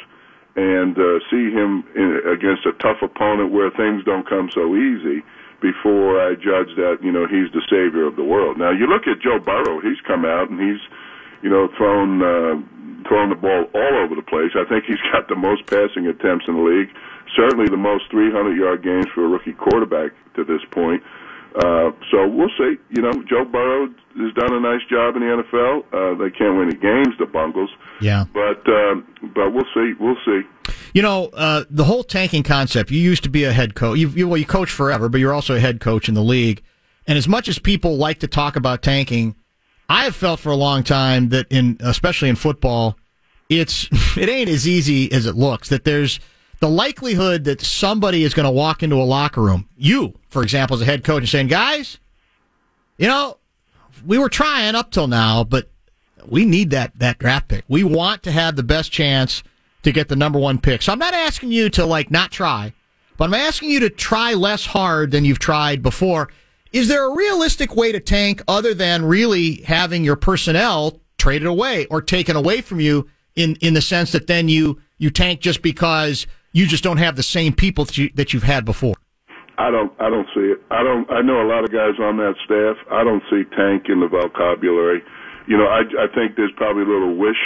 [0.56, 5.22] and uh, see him in, against a tough opponent where things don't come so easy
[5.60, 8.58] before I judge that you know he's the savior of the world.
[8.58, 10.80] Now you look at Joe Burrow; he's come out and he's
[11.42, 12.56] you know thrown uh,
[13.08, 14.52] thrown the ball all over the place.
[14.54, 16.90] I think he's got the most passing attempts in the league,
[17.36, 21.02] certainly the most 300 yard games for a rookie quarterback to this point.
[21.56, 22.78] Uh, so we'll see.
[22.90, 25.82] You know, Joe Burrow has done a nice job in the NFL.
[25.90, 28.24] Uh, they can't win any games, the Bungles, Yeah.
[28.32, 29.92] but um, but we'll see.
[29.98, 30.42] We'll see.
[30.94, 33.98] You know, uh, the whole tanking concept, you used to be a head coach.
[33.98, 36.62] You, you, well, you coach forever, but you're also a head coach in the league.
[37.06, 39.34] And as much as people like to talk about tanking,
[39.88, 42.96] I have felt for a long time that in, especially in football,
[43.48, 46.20] it's, it ain't as easy as it looks, that there's
[46.60, 50.76] the likelihood that somebody is going to walk into a locker room, you, for example,
[50.76, 51.98] as a head coach and saying, guys,
[52.98, 53.38] you know,
[54.04, 55.70] we were trying up till now, but
[56.26, 57.64] we need that, that draft pick.
[57.68, 59.42] We want to have the best chance
[59.82, 60.82] to get the number one pick.
[60.82, 62.72] So I'm not asking you to like not try,
[63.16, 66.28] but I'm asking you to try less hard than you've tried before.
[66.72, 71.86] Is there a realistic way to tank other than really having your personnel traded away
[71.86, 75.62] or taken away from you in, in the sense that then you, you tank just
[75.62, 78.94] because you just don't have the same people that, you, that you've had before?
[79.58, 79.92] I don't.
[80.00, 80.58] I don't see it.
[80.70, 81.04] I don't.
[81.12, 82.80] I know a lot of guys on that staff.
[82.90, 85.02] I don't see tank in the vocabulary.
[85.50, 87.42] You know, I, I think there's probably a little wish.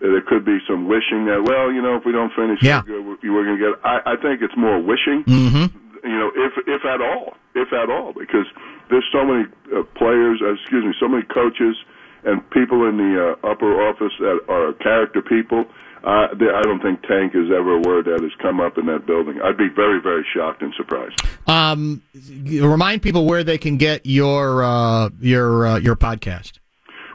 [0.00, 2.80] uh, There could be some wishing that, well, you know, if we don't finish, Yeah.
[2.88, 3.72] we're, we're going to get.
[3.84, 5.24] I, I think it's more wishing.
[5.28, 5.66] Mm-hmm.
[6.08, 8.46] You know, if if at all, if at all, because
[8.90, 9.44] there's so many
[9.76, 10.40] uh, players.
[10.42, 11.76] Uh, excuse me, so many coaches
[12.24, 15.64] and people in the uh, upper office that are character people.
[16.04, 18.84] Uh, they, I don't think tank is ever a word that has come up in
[18.86, 19.40] that building.
[19.42, 21.16] I'd be very, very shocked and surprised.
[21.46, 22.02] Um,
[22.44, 26.58] remind people where they can get your, uh, your, uh, your podcast.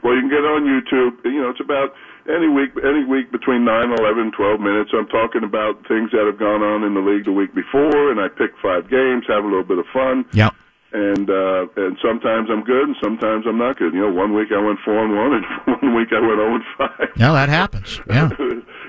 [0.04, 1.24] Well, you can get on YouTube.
[1.26, 1.93] You know, it's about
[2.30, 4.91] any week, any week between nine, eleven, twelve minutes.
[4.93, 8.20] I'm talking about things that have gone on in the league the week before, and
[8.20, 10.26] I pick five games, have a little bit of fun.
[10.34, 10.54] Yep.
[10.91, 13.93] And uh, and sometimes I'm good, and sometimes I'm not good.
[13.93, 15.45] You know, one week I went four and one, and
[15.82, 17.10] one week I went zero and five.
[17.18, 18.02] No, that happens.
[18.10, 18.30] Yeah.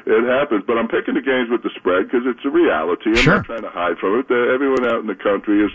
[0.07, 3.11] it happens, but I'm picking the games with the spread because it's a reality.
[3.11, 3.37] I'm Sure.
[3.37, 4.31] not trying to hide from it.
[4.33, 5.71] Everyone out in the country is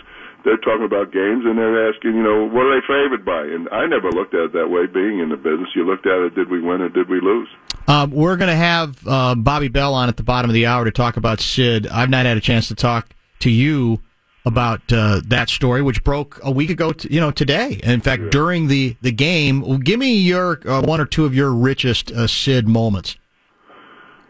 [0.46, 3.42] they're talking about games and they're asking, you know, what are they favored by?
[3.42, 4.86] And I never looked at it that way.
[4.86, 7.48] Being in the business, you looked at it: did we win or did we lose?
[7.88, 10.84] Um, we're going to have uh, Bobby Bell on at the bottom of the hour
[10.84, 11.88] to talk about Sid.
[11.88, 14.00] I've not had a chance to talk to you
[14.44, 16.92] about uh, that story, which broke a week ago.
[16.92, 17.80] T- you know, today.
[17.82, 21.34] In fact, during the the game, well, give me your uh, one or two of
[21.34, 23.16] your richest uh, Sid moments.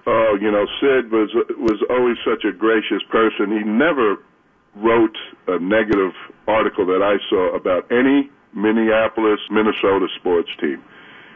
[0.06, 3.50] Oh, you know, Sid was was always such a gracious person.
[3.50, 4.16] He never
[4.76, 5.16] wrote
[5.48, 6.12] a negative
[6.46, 10.82] article that I saw about any Minneapolis, Minnesota sports team.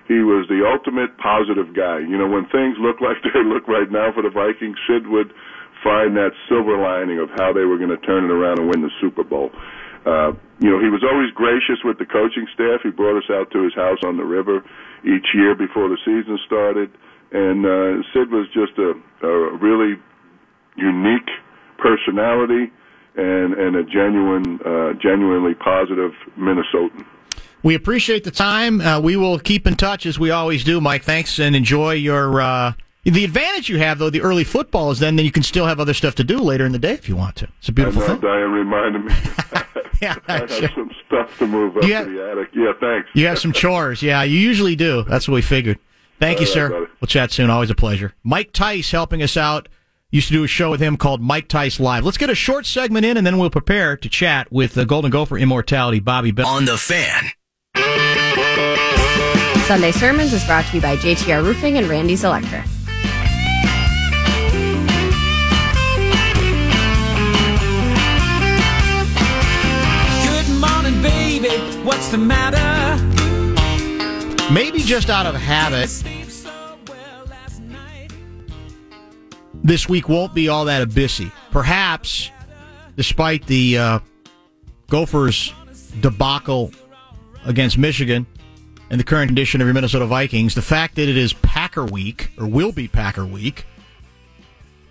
[0.08, 2.00] He was the ultimate positive guy.
[2.00, 5.32] You know, when things look like they look right now for the Vikings, Sid would
[5.84, 8.82] find that silver lining of how they were going to turn it around and win
[8.82, 9.50] the Super Bowl.
[10.04, 12.80] Uh, you know, he was always gracious with the coaching staff.
[12.82, 14.64] He brought us out to his house on the river
[15.04, 16.90] each year before the season started.
[17.32, 19.96] And uh, Sid was just a, a really
[20.76, 21.28] unique
[21.78, 22.72] personality
[23.16, 27.04] and, and a genuine, uh, genuinely positive Minnesotan.
[27.62, 28.80] We appreciate the time.
[28.80, 31.02] Uh, we will keep in touch as we always do, Mike.
[31.04, 32.40] Thanks and enjoy your.
[32.40, 32.72] Uh,
[33.04, 35.80] the advantage you have, though, the early football is then then you can still have
[35.80, 37.48] other stuff to do later in the day if you want to.
[37.58, 38.20] It's a beautiful I know thing.
[38.22, 39.14] Diane reminded me.
[40.00, 40.68] Yeah, I have sure.
[40.74, 42.48] some stuff to move up You have- to the attic.
[42.54, 43.08] Yeah, thanks.
[43.12, 44.02] You have some chores.
[44.02, 45.02] Yeah, you usually do.
[45.02, 45.78] That's what we figured.
[46.18, 46.68] Thank you, All right, sir.
[46.70, 46.86] brother.
[47.02, 47.50] We'll chat soon.
[47.50, 48.14] Always a pleasure.
[48.24, 49.68] Mike Tice helping us out.
[50.12, 52.04] Used to do a show with him called Mike Tice Live.
[52.04, 55.08] Let's get a short segment in, and then we'll prepare to chat with the Golden
[55.12, 56.48] Gopher Immortality, Bobby Bell.
[56.48, 57.30] On the fan.
[59.66, 62.64] Sunday Sermons is brought to you by JTR Roofing and Randy's Electric.
[70.24, 71.50] Good morning, baby.
[71.84, 72.96] What's the matter?
[74.52, 76.02] Maybe just out of habit,
[79.62, 81.32] this week won't be all that abyssy.
[81.50, 82.30] Perhaps,
[82.96, 83.98] despite the uh,
[84.88, 85.52] Gophers'
[86.00, 86.72] debacle
[87.44, 88.26] against Michigan
[88.90, 92.30] and the current condition of your Minnesota Vikings, the fact that it is Packer Week,
[92.38, 93.66] or will be Packer Week,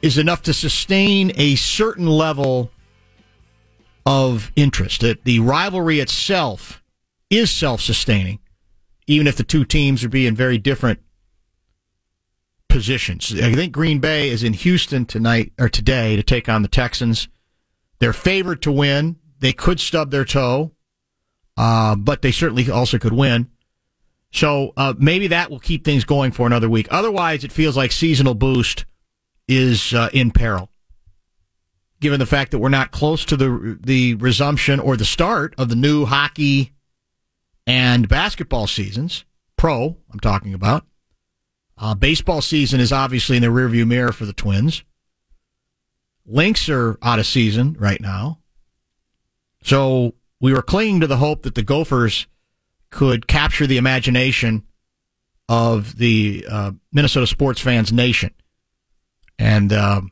[0.01, 2.71] is enough to sustain a certain level
[4.05, 5.01] of interest.
[5.01, 6.81] That the rivalry itself
[7.29, 8.39] is self sustaining,
[9.07, 10.99] even if the two teams are being very different
[12.69, 13.33] positions.
[13.33, 17.27] I think Green Bay is in Houston tonight or today to take on the Texans.
[17.99, 19.17] They're favored to win.
[19.39, 20.71] They could stub their toe,
[21.57, 23.49] uh, but they certainly also could win.
[24.31, 26.87] So uh, maybe that will keep things going for another week.
[26.91, 28.85] Otherwise, it feels like seasonal boost
[29.47, 30.69] is uh, in peril,
[31.99, 35.69] given the fact that we're not close to the the resumption or the start of
[35.69, 36.73] the new hockey
[37.65, 39.25] and basketball seasons.
[39.57, 40.85] Pro, I'm talking about.
[41.81, 44.83] Uh, baseball season is obviously in the rearview mirror for the Twins.
[46.25, 48.39] Lynx are out of season right now.
[49.63, 52.27] So we were clinging to the hope that the Gophers
[52.89, 54.63] could capture the imagination
[55.47, 58.33] of the uh, Minnesota sports fans nation.
[59.37, 60.11] And um,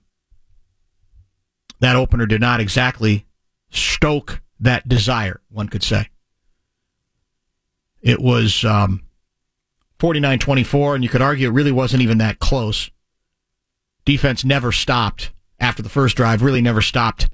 [1.81, 3.25] that opener did not exactly
[3.69, 6.09] stoke that desire, one could say.
[8.01, 9.03] It was um,
[9.99, 12.91] 49 24, and you could argue it really wasn't even that close.
[14.05, 17.29] Defense never stopped after the first drive, really never stopped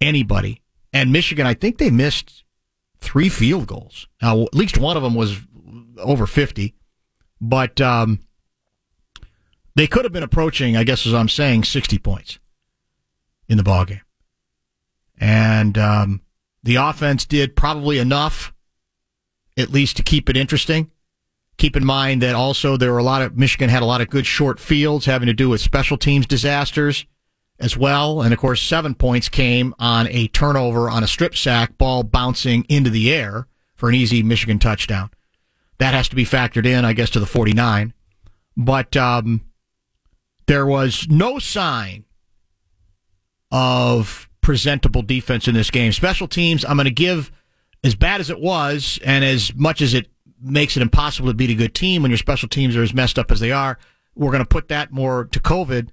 [0.00, 0.60] anybody.
[0.92, 2.44] And Michigan, I think they missed
[2.98, 4.08] three field goals.
[4.20, 5.40] Now, at least one of them was
[5.98, 6.74] over 50,
[7.40, 8.20] but um,
[9.74, 12.38] they could have been approaching, I guess, as I'm saying, 60 points
[13.48, 14.00] in the ballgame.
[15.18, 16.22] And um,
[16.62, 18.52] the offense did probably enough,
[19.56, 20.90] at least to keep it interesting.
[21.58, 24.10] Keep in mind that also there were a lot of Michigan had a lot of
[24.10, 27.06] good short fields having to do with special teams disasters
[27.58, 28.22] as well.
[28.22, 32.64] And of course, seven points came on a turnover on a strip sack, ball bouncing
[32.68, 35.10] into the air for an easy Michigan touchdown.
[35.78, 37.92] That has to be factored in, I guess, to the 49.
[38.56, 39.42] But um,
[40.46, 42.04] there was no sign
[43.50, 45.92] of presentable defense in this game.
[45.92, 47.32] Special teams, I'm going to give
[47.84, 50.08] as bad as it was, and as much as it
[50.42, 53.18] makes it impossible to beat a good team when your special teams are as messed
[53.18, 53.78] up as they are,
[54.14, 55.88] we're going to put that more to COVID.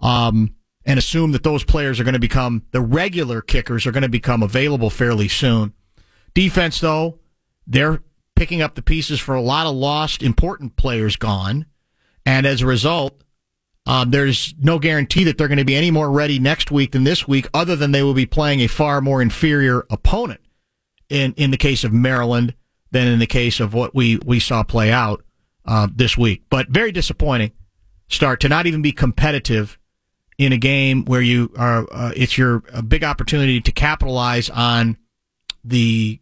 [0.00, 0.56] Um,
[0.86, 4.08] and assume that those players are going to become the regular kickers are going to
[4.08, 5.74] become available fairly soon.
[6.32, 7.18] Defense, though,
[7.66, 8.02] they're
[8.36, 11.66] picking up the pieces for a lot of lost important players gone,
[12.24, 13.20] and as a result,
[13.86, 17.04] um, there's no guarantee that they're going to be any more ready next week than
[17.04, 20.40] this week, other than they will be playing a far more inferior opponent.
[21.08, 22.54] In in the case of Maryland,
[22.96, 25.22] than in the case of what we we saw play out
[25.66, 26.44] uh, this week.
[26.48, 27.52] But very disappointing
[28.08, 29.78] start to not even be competitive
[30.38, 34.96] in a game where you are uh, it's your a big opportunity to capitalize on
[35.62, 36.20] the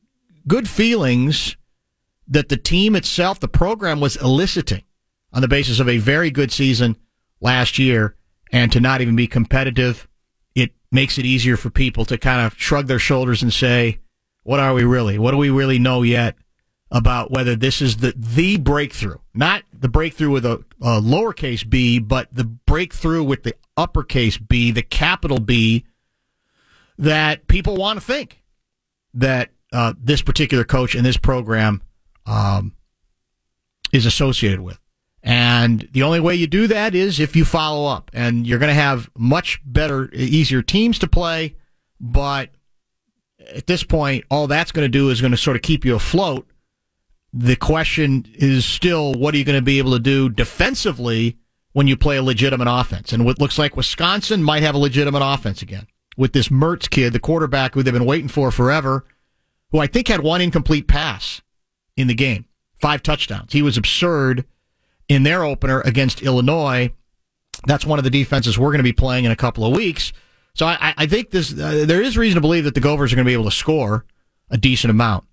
[0.49, 1.57] good feelings
[2.27, 4.83] that the team itself the program was eliciting
[5.33, 6.97] on the basis of a very good season
[7.41, 8.17] last year.
[8.51, 10.09] And to not even be competitive
[10.57, 14.01] it makes it easier for people to kind of shrug their shoulders and say
[14.43, 15.19] what are we really?
[15.19, 16.37] What do we really know yet
[16.95, 21.99] about whether this is the the breakthrough, not the breakthrough with a, a lowercase b,
[21.99, 25.85] but the breakthrough with the uppercase B, the capital B,
[26.97, 28.43] that people want to think
[29.13, 31.83] that uh, this particular coach and this program
[32.27, 32.77] um,
[33.93, 34.79] is associated with.
[35.21, 38.69] And the only way you do that is if you follow up, and you're going
[38.69, 41.57] to have much better, easier teams to play.
[41.99, 42.51] But
[43.53, 45.97] at this point, all that's going to do is going to sort of keep you
[45.97, 46.47] afloat
[47.37, 51.37] the question is still what are you going to be able to do defensively
[51.73, 53.13] when you play a legitimate offense?
[53.13, 57.13] And what looks like Wisconsin might have a legitimate offense again with this Mertz kid,
[57.13, 59.05] the quarterback who they've been waiting for forever,
[59.73, 61.43] who I think had one incomplete pass
[61.97, 62.45] in the game,
[62.81, 63.53] five touchdowns.
[63.53, 64.45] He was absurd
[65.09, 66.93] in their opener against Illinois.
[67.67, 70.13] That's one of the defenses we're going to be playing in a couple of weeks.
[70.55, 73.17] So I, I think this uh, there is reason to believe that the Gophers are
[73.17, 74.05] going to be able to score
[74.51, 75.25] a decent amount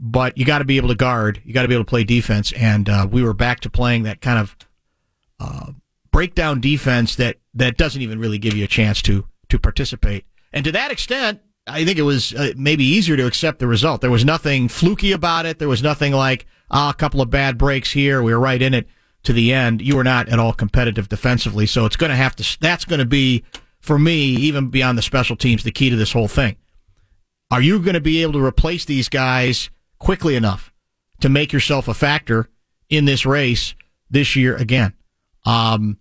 [0.00, 1.40] but you got to be able to guard.
[1.44, 4.04] You got to be able to play defense, and uh, we were back to playing
[4.04, 4.56] that kind of
[5.40, 5.72] uh,
[6.10, 10.24] breakdown defense that that doesn't even really give you a chance to to participate.
[10.52, 14.00] And to that extent, I think it was uh, maybe easier to accept the result.
[14.00, 15.58] There was nothing fluky about it.
[15.58, 18.22] There was nothing like ah, a couple of bad breaks here.
[18.22, 18.88] We were right in it
[19.24, 19.82] to the end.
[19.82, 22.58] You were not at all competitive defensively, so it's going to have to.
[22.60, 23.44] That's going to be
[23.80, 26.56] for me, even beyond the special teams, the key to this whole thing.
[27.50, 30.72] Are you going to be able to replace these guys quickly enough
[31.20, 32.48] to make yourself a factor
[32.88, 33.74] in this race
[34.10, 34.94] this year again?
[35.44, 35.98] Um,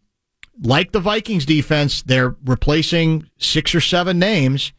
[0.61, 4.73] like the Vikings defense, they're replacing six or seven names,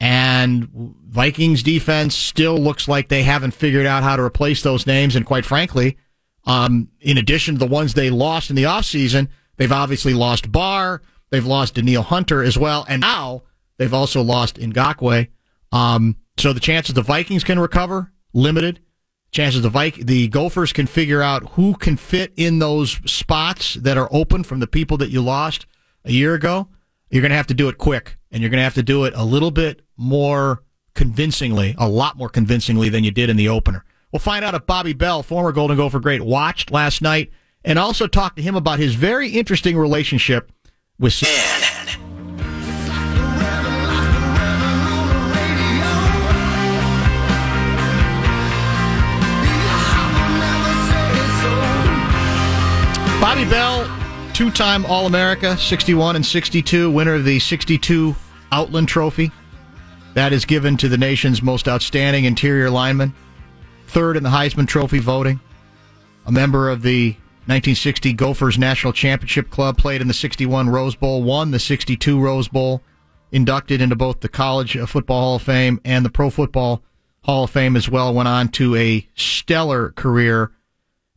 [0.00, 0.68] and
[1.08, 5.16] Vikings defense still looks like they haven't figured out how to replace those names.
[5.16, 5.96] And quite frankly,
[6.44, 11.02] um, in addition to the ones they lost in the offseason, they've obviously lost Barr,
[11.30, 13.42] they've lost Danielle Hunter as well, and now
[13.78, 15.28] they've also lost Ngakoue.
[15.70, 18.80] Um, so the chances the Vikings can recover limited.
[19.30, 23.96] Chances the Vik- the Gophers can figure out who can fit in those spots that
[23.96, 25.66] are open from the people that you lost
[26.04, 26.68] a year ago.
[27.10, 29.04] You're going to have to do it quick, and you're going to have to do
[29.04, 30.62] it a little bit more
[30.94, 33.84] convincingly, a lot more convincingly than you did in the opener.
[34.12, 37.30] We'll find out if Bobby Bell, former Golden Gopher great, watched last night,
[37.64, 40.52] and also talk to him about his very interesting relationship
[40.98, 41.22] with.
[53.32, 58.14] Bobby Bell, two time All America, 61 and 62, winner of the 62
[58.52, 59.32] Outland Trophy.
[60.12, 63.14] That is given to the nation's most outstanding interior lineman.
[63.86, 65.40] Third in the Heisman Trophy voting.
[66.26, 67.12] A member of the
[67.46, 72.48] 1960 Gophers National Championship Club, played in the 61 Rose Bowl, won the 62 Rose
[72.48, 72.82] Bowl,
[73.30, 76.82] inducted into both the College Football Hall of Fame and the Pro Football
[77.24, 78.12] Hall of Fame as well.
[78.12, 80.52] Went on to a stellar career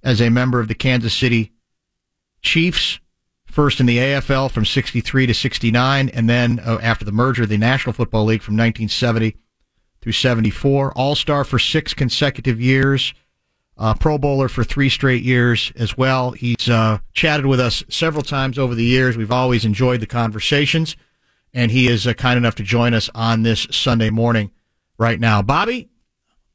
[0.02, 1.52] as a member of the Kansas City
[2.46, 3.00] Chiefs,
[3.46, 7.58] first in the AFL from 63 to 69, and then uh, after the merger the
[7.58, 9.36] National Football League from 1970
[10.02, 10.94] through 74.
[10.94, 13.14] All star for six consecutive years,
[13.78, 16.32] uh, Pro Bowler for three straight years as well.
[16.32, 19.18] He's uh, chatted with us several times over the years.
[19.18, 20.96] We've always enjoyed the conversations,
[21.54, 24.52] and he is uh, kind enough to join us on this Sunday morning
[24.98, 25.42] right now.
[25.42, 25.90] Bobby,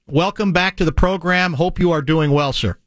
[0.07, 1.55] welcome back to the program.
[1.55, 2.79] Hope you are doing well, sir.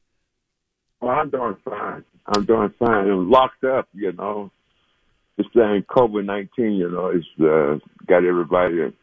[1.02, 2.06] Well, I'm doing fine.
[2.26, 3.10] I'm doing fine.
[3.10, 4.52] I'm locked up, you know.
[5.38, 8.94] This thing, COVID 19, you know, it's uh, got everybody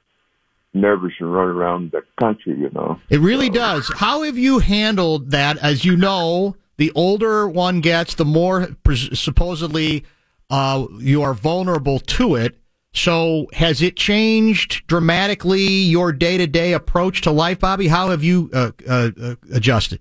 [0.72, 3.00] nervous and running around the country, you know.
[3.08, 3.90] It really does.
[3.96, 5.58] How have you handled that?
[5.58, 10.04] As you know, the older one gets, the more pres- supposedly
[10.48, 12.56] uh, you are vulnerable to it.
[12.92, 17.86] So, has it changed dramatically your day to day approach to life, Bobby?
[17.86, 20.00] How have you uh, uh, uh, adjusted?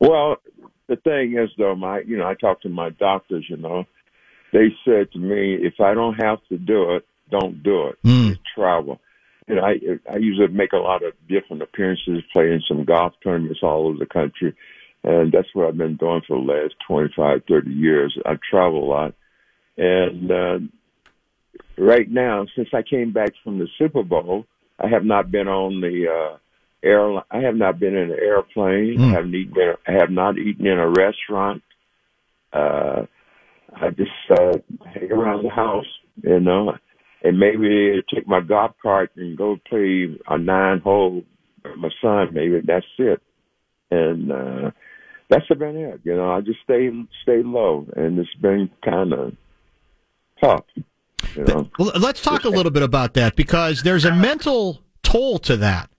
[0.00, 0.36] Well,
[0.88, 3.46] the thing is, though, my you know, I talked to my doctors.
[3.48, 3.84] You know,
[4.52, 7.98] they said to me, if I don't have to do it, don't do it.
[8.04, 8.28] Mm.
[8.30, 9.00] Just travel.
[9.48, 9.74] And I
[10.12, 14.06] I usually make a lot of different appearances, playing some golf tournaments all over the
[14.06, 14.56] country,
[15.04, 18.16] and that's what I've been doing for the last twenty five, thirty years.
[18.26, 19.14] I travel a lot,
[19.76, 20.58] and uh,
[21.78, 24.46] right now, since I came back from the Super Bowl,
[24.80, 26.38] I have not been on the uh,
[26.86, 27.24] airline.
[27.30, 28.98] I have not been in an airplane.
[28.98, 29.10] Mm.
[29.10, 29.74] I have eaten.
[29.86, 31.62] I have not eaten in a restaurant.
[32.52, 33.06] Uh,
[33.74, 34.58] I just uh,
[34.94, 35.86] hang around the house,
[36.22, 36.74] you know,
[37.22, 41.22] and maybe take my golf cart and go play a nine hole
[41.62, 42.28] with my son.
[42.32, 43.20] Maybe that's it,
[43.90, 44.70] and uh,
[45.28, 46.00] that's been it.
[46.04, 46.88] You know, I just stay
[47.22, 49.32] stay low, and it's been kind of
[50.40, 50.64] tough.
[51.34, 55.56] You know, let's talk a little bit about that because there's a mental toll to
[55.58, 55.90] that.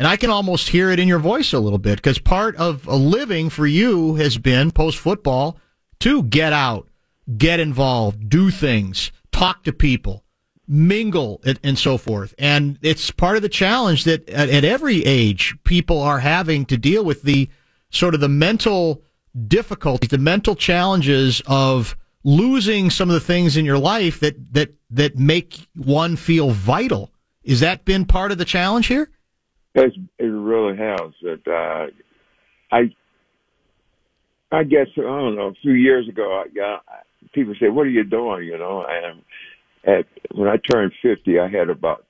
[0.00, 2.86] And I can almost hear it in your voice a little bit because part of
[2.86, 5.58] a living for you has been post football
[5.98, 6.88] to get out,
[7.36, 10.24] get involved, do things, talk to people,
[10.66, 12.34] mingle, and, so forth.
[12.38, 16.78] And it's part of the challenge that at, at every age people are having to
[16.78, 17.50] deal with the
[17.90, 19.02] sort of the mental
[19.48, 21.94] difficulties, the mental challenges of
[22.24, 27.12] losing some of the things in your life that that that make one feel vital.
[27.42, 29.10] Is that been part of the challenge here?
[29.74, 31.12] It's, it really has.
[31.22, 32.94] That uh, I,
[34.52, 35.48] I guess I don't know.
[35.48, 36.84] A few years ago, I got
[37.32, 39.22] people say, "What are you doing?" You know, and
[39.84, 42.04] at when I turned fifty, I had about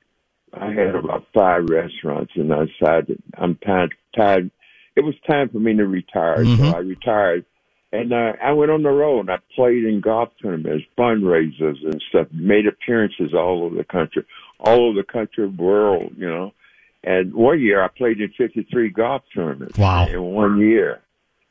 [0.55, 3.95] I had about five restaurants, and I decided I'm tired.
[4.17, 4.51] Tired.
[4.97, 6.57] It was time for me to retire, Mhm.
[6.59, 7.45] so I retired.
[7.93, 9.21] And uh, I went on the road.
[9.21, 12.29] and I played in golf tournaments, fundraisers, and stuff.
[12.33, 14.25] Made appearances all over the country,
[14.61, 16.53] all over the country, world, you know.
[17.03, 19.79] And one year I played in 53 golf tournaments.
[19.79, 20.07] Wow.
[20.07, 21.01] In one year.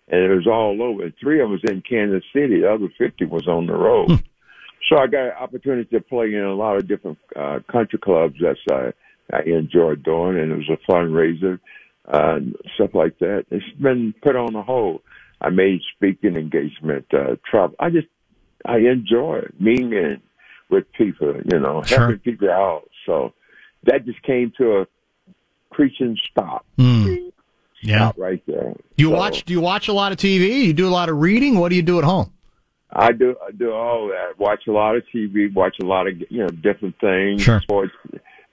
[0.07, 1.11] And it was all over.
[1.21, 2.61] Three of us in Kansas City.
[2.61, 4.23] The other 50 was on the road.
[4.89, 8.35] so I got an opportunity to play in a lot of different uh, country clubs.
[8.41, 8.91] That's uh,
[9.31, 11.59] I enjoyed doing, and it was a fundraiser,
[12.07, 12.39] uh,
[12.75, 13.45] stuff like that.
[13.51, 15.01] It's been put on the hold.
[15.41, 17.75] I made speaking engagement, uh, travel.
[17.79, 18.07] I just,
[18.65, 20.21] I enjoy meeting
[20.69, 21.99] with people, you know, Sure.
[21.99, 22.89] helping people out.
[23.05, 23.33] So
[23.83, 24.87] that just came to a
[25.69, 26.65] creaking stop.
[26.77, 27.31] Mm.
[27.81, 27.97] Yeah.
[27.97, 28.73] Stop right there.
[28.97, 29.45] You So watch?
[29.45, 30.65] Do you watch a lot of TV?
[30.65, 31.59] You do a lot of reading?
[31.59, 32.31] What do you do at home?
[32.91, 34.39] I do, I do all that.
[34.39, 37.61] Watch a lot of TV, watch a lot of, you know, different things, Sure.
[37.61, 37.93] sports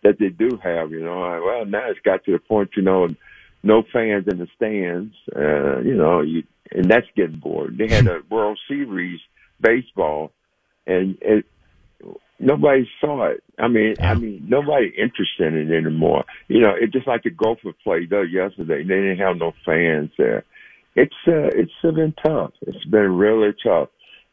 [0.02, 1.22] that they do have, you know.
[1.22, 3.08] I- Well, now it's got to the point, you know,
[3.62, 7.78] no fans in the stands, uh, you know, you, and that's getting bored.
[7.78, 9.20] They had a World Series
[9.60, 10.32] baseball
[10.86, 11.46] and it,
[12.38, 13.42] nobody saw it.
[13.58, 16.24] I mean, I mean, nobody interested in it anymore.
[16.48, 18.82] You know, it's just like the Gopher played uh, yesterday.
[18.82, 20.44] They didn't have no fans there.
[20.94, 22.52] It's uh, it's been tough.
[22.66, 23.88] It's been really tough.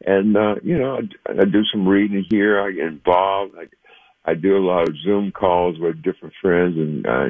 [0.05, 2.61] And uh, you know, I, I do some reading here.
[2.61, 3.55] I get involved.
[3.57, 7.27] I, I do a lot of Zoom calls with different friends and uh,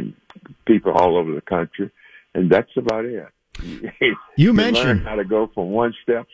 [0.68, 1.92] people all over the country,
[2.36, 3.28] and that's about it.
[4.36, 6.26] You mentioned- how to go from one step,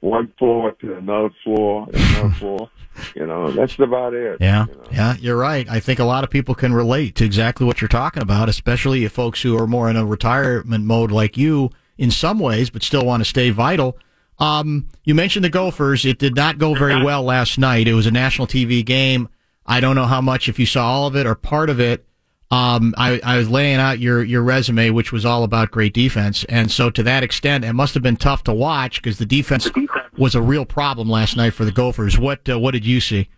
[0.00, 2.70] one floor to another floor, another floor.
[3.14, 4.38] You know, that's about it.
[4.40, 5.68] Yeah, yeah, you're right.
[5.68, 9.04] I think a lot of people can relate to exactly what you're talking about, especially
[9.04, 12.82] if folks who are more in a retirement mode like you in some ways, but
[12.82, 13.96] still want to stay vital.
[14.38, 16.04] Um, you mentioned the Gophers.
[16.04, 17.88] It did not go very well last night.
[17.88, 19.28] It was a national TV game.
[19.66, 22.04] I don't know how much, if you saw all of it or part of it.
[22.50, 26.44] Um, I, I was laying out your, your resume, which was all about great defense.
[26.48, 29.70] And so to that extent, it must have been tough to watch because the defense
[30.16, 32.18] was a real problem last night for the Gophers.
[32.18, 33.28] What, uh, what did you see?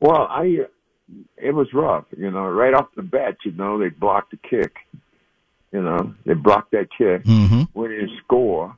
[0.00, 0.66] Well, I
[1.36, 2.46] it was rough, you know.
[2.48, 4.76] Right off the bat, you know, they blocked the kick.
[5.72, 7.78] You know, they blocked that kick, Mm-hmm.
[7.78, 8.76] went in score,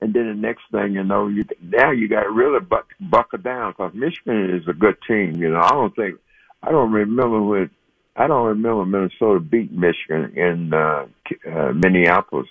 [0.00, 3.38] and then the next thing you know, you now you got to really buck, buckle
[3.38, 5.36] down because Michigan is a good team.
[5.36, 6.18] You know, I don't think
[6.62, 7.70] I don't remember when
[8.16, 11.06] I don't remember Minnesota beat Michigan in uh,
[11.50, 12.46] uh, Minneapolis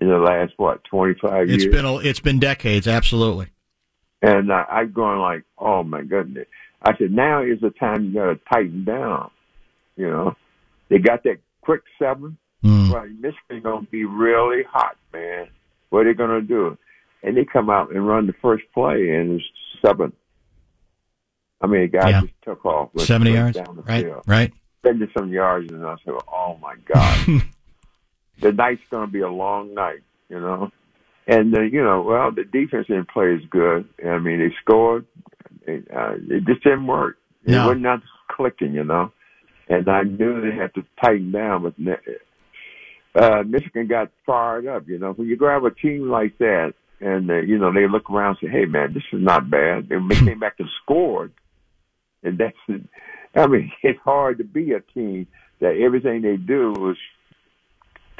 [0.00, 1.64] in the last what twenty five years.
[1.64, 3.48] It's been a, it's been decades, absolutely.
[4.22, 6.46] And uh, I'm going like, oh my goodness.
[6.82, 9.30] I said, now is the time you got to tighten down.
[9.96, 10.36] You know,
[10.88, 12.36] they got that quick seven.
[12.62, 12.92] Mm.
[12.92, 15.48] Well, Michigan going to be really hot, man.
[15.90, 16.78] What are they going to do?
[17.22, 19.44] And they come out and run the first play, and it's
[19.84, 20.12] seven.
[21.60, 22.20] I mean, a guy Yeah.
[22.22, 22.90] just took off.
[22.98, 24.04] Seventy yards, right?
[24.04, 24.22] field.
[24.26, 24.52] Right.
[24.84, 27.42] Seventy some yards, and I said, oh my god,
[28.40, 30.70] the night's going to be a long night, you know.
[31.26, 33.88] And uh, you know, well, the defense didn't play as good.
[34.04, 35.06] I mean, they scored.
[35.66, 37.16] It, uh, it just didn't work.
[37.66, 38.00] It was not
[38.30, 39.12] clicking, you know.
[39.68, 41.62] And I knew they had to tighten down.
[41.62, 44.86] But uh, Michigan got fired up.
[44.86, 48.10] You know, when you grab a team like that, and uh, you know they look
[48.10, 51.32] around and say, "Hey, man, this is not bad." They came back and scored.
[52.22, 52.80] And that's,
[53.36, 55.26] I mean, it's hard to be a team
[55.60, 56.96] that everything they do was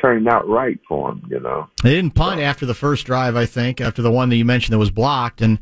[0.01, 1.27] turning out right for them.
[1.31, 1.69] You know.
[1.83, 4.73] They didn't punt after the first drive, I think, after the one that you mentioned
[4.73, 5.59] that was blocked, and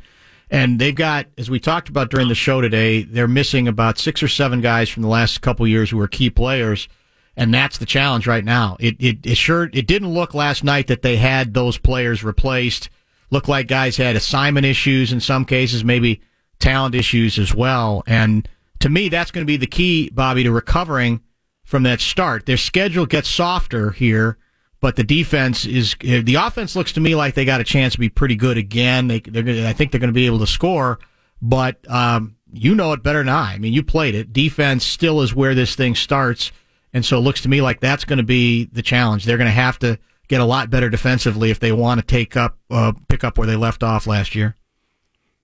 [0.50, 4.22] and they've got, as we talked about during the show today, they're missing about six
[4.22, 6.88] or seven guys from the last couple years who were key players,
[7.36, 8.76] and that's the challenge right now.
[8.80, 12.90] It it, it sure it didn't look last night that they had those players replaced.
[13.30, 16.20] Looked like guys had assignment issues in some cases, maybe
[16.58, 18.46] talent issues as well, and
[18.82, 21.22] to me, that's going to be the key, Bobby, to recovering
[21.64, 22.46] from that start.
[22.46, 24.38] Their schedule gets softer here,
[24.80, 28.00] but the defense is the offense looks to me like they got a chance to
[28.00, 29.06] be pretty good again.
[29.06, 30.98] They, they're I think they're going to be able to score,
[31.40, 33.54] but um, you know it better than I.
[33.54, 34.32] I mean, you played it.
[34.32, 36.50] Defense still is where this thing starts,
[36.92, 39.24] and so it looks to me like that's going to be the challenge.
[39.24, 39.96] They're going to have to
[40.26, 43.46] get a lot better defensively if they want to take up uh, pick up where
[43.46, 44.56] they left off last year.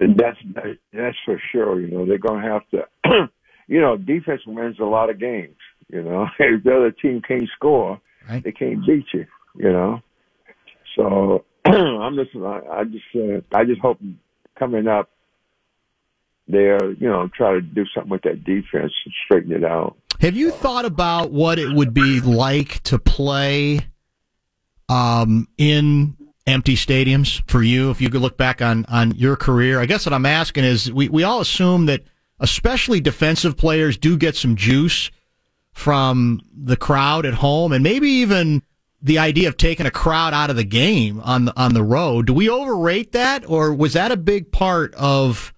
[0.01, 0.39] That's
[0.93, 1.81] that's for sure.
[1.81, 3.29] You know, they're going to have to.
[3.69, 5.57] you know, defense wins a lot of games.
[5.89, 8.45] You know, if the other team can't score, Right.
[8.45, 9.27] they can't beat you.
[9.57, 10.01] You know,
[10.95, 13.99] so I'm just I, I just uh, I just hope
[14.59, 15.11] coming up,
[16.47, 19.97] they're you know try to do something with that defense and straighten it out.
[20.21, 23.81] Have you thought about what it would be like to play
[24.89, 26.17] um, in
[26.49, 27.91] empty stadiums for you?
[27.91, 30.91] If you could look back on, on your career, I guess what I'm asking is
[30.93, 32.03] we, we all assume that
[32.41, 35.11] especially defensive players do get some juice
[35.73, 38.63] from the crowd at home and maybe even
[39.01, 42.27] the idea of taking a crowd out of the game on the, on the road.
[42.27, 45.55] Do we overrate that or was that a big part of,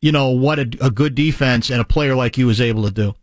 [0.00, 2.90] you know, what a, a good defense and a player like you was able to
[2.90, 3.14] do?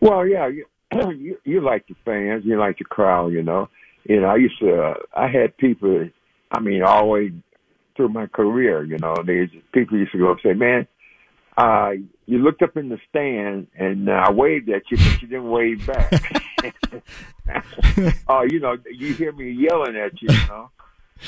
[0.00, 3.68] Well, yeah, you- you, you like the fans, you like the crowd, you know.
[4.04, 6.08] You know, I used to, uh, I had people,
[6.50, 7.32] I mean, all the way
[7.96, 10.86] through my career, you know, there's people used to go and say, man,
[11.56, 11.90] uh,
[12.26, 15.50] you looked up in the stand and uh, I waved at you, but you didn't
[15.50, 16.10] wave back.
[18.28, 20.70] oh, you know, you hear me yelling at you, you know.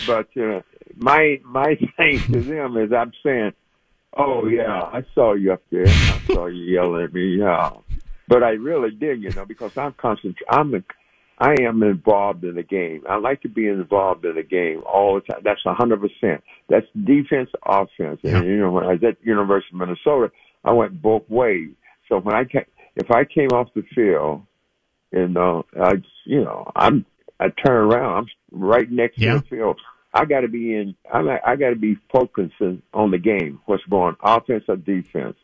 [0.06, 0.62] But uh,
[0.96, 3.52] my my thing to them is I'm saying,
[4.16, 5.86] oh yeah, I saw you up there.
[5.86, 7.36] I saw you yelling at me.
[7.38, 7.72] Yeah,
[8.28, 10.36] but I really did, you know, because I'm constant.
[10.48, 10.82] I'm a,
[11.42, 13.02] I am involved in the game.
[13.08, 15.42] I like to be involved in the game all the time.
[15.44, 16.40] That's a hundred percent.
[16.68, 18.20] That's defense, offense.
[18.22, 20.30] And you know, when I was at University of Minnesota,
[20.64, 21.70] I went both ways.
[22.08, 24.42] So when I came, if I came off the field,
[25.10, 25.94] and uh, I,
[26.26, 27.04] you know, I'm
[27.40, 29.34] I turn around, I'm right next Yeah.
[29.34, 29.80] to the field.
[30.14, 30.94] I got to be in.
[31.12, 31.28] I'm.
[31.28, 33.60] I got to be focusing on the game.
[33.66, 35.36] What's going, offense or defense?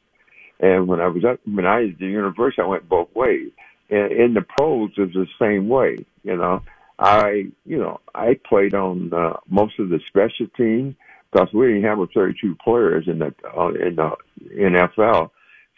[0.61, 3.51] And when I was up, when I was at the university, I went both ways.
[3.91, 5.97] And in the pros, it's the same way.
[6.23, 6.63] You know,
[6.99, 10.95] I, you know, I played on uh, most of the special teams
[11.33, 14.17] because we didn't have 32 players in the uh, in the
[14.55, 15.31] NFL.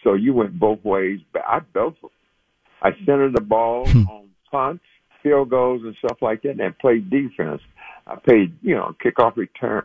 [0.02, 1.20] So you went both ways.
[1.32, 1.94] But I both,
[2.82, 4.84] I centered the ball on punts,
[5.22, 7.60] field goals, and stuff like that, and played defense.
[8.06, 9.84] I played, you know, kickoff return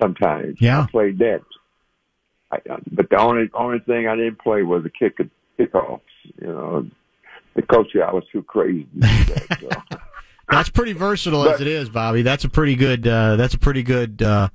[0.00, 0.60] sometimes.
[0.60, 0.82] Yeah.
[0.82, 1.42] I played that.
[2.50, 2.58] I,
[2.90, 5.18] but the only only thing I didn't play was the kick
[5.58, 6.00] kickoffs.
[6.40, 6.86] You know,
[7.58, 8.86] the coach said I was too crazy.
[8.94, 9.98] To that, so.
[10.50, 12.22] That's pretty versatile as it is, Bobby.
[12.22, 13.06] That's a pretty good.
[13.06, 14.48] Uh, that's a pretty good uh,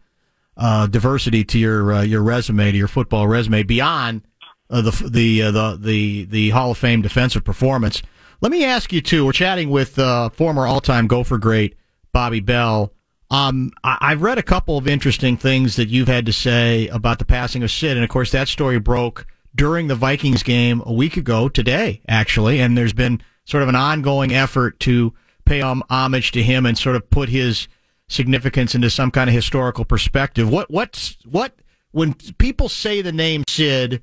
[0.57, 4.23] uh, diversity to your uh, your resume, to your football resume, beyond
[4.71, 8.01] uh, the the uh, the the the Hall of Fame defensive performance.
[8.41, 9.23] Let me ask you too.
[9.23, 11.75] We're chatting with uh, former all-time Gopher great
[12.11, 12.91] Bobby Bell.
[13.29, 17.19] Um, I, I've read a couple of interesting things that you've had to say about
[17.19, 20.93] the passing of Sid, and of course that story broke during the Vikings game a
[20.93, 25.13] week ago today, actually, and there's been sort of an ongoing effort to
[25.45, 27.67] pay homage to him and sort of put his
[28.07, 30.49] significance into some kind of historical perspective.
[30.49, 31.55] What what's what
[31.91, 34.01] when people say the name Sid,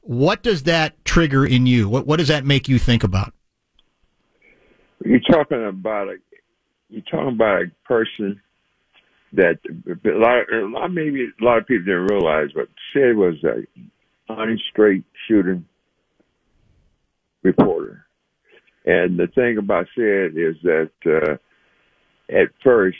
[0.00, 1.88] what does that trigger in you?
[1.88, 3.32] What what does that make you think about?
[5.04, 6.16] You're talking about a
[6.88, 8.40] you're talking about a person
[9.32, 13.66] that a lot, lot maybe a lot of people didn't realize, but Sid was a
[14.28, 15.66] honest, straight shooting
[17.42, 18.04] reporter.
[18.84, 21.36] And the thing about Sid is that uh,
[22.32, 22.98] at first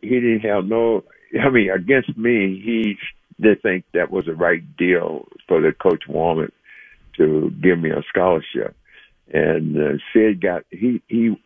[0.00, 1.04] he didn't have no.
[1.42, 2.96] I mean, against me, he
[3.40, 6.52] didn't think that was the right deal for the coach Warmath
[7.16, 8.76] to give me a scholarship.
[9.32, 11.36] And uh, Sid got he he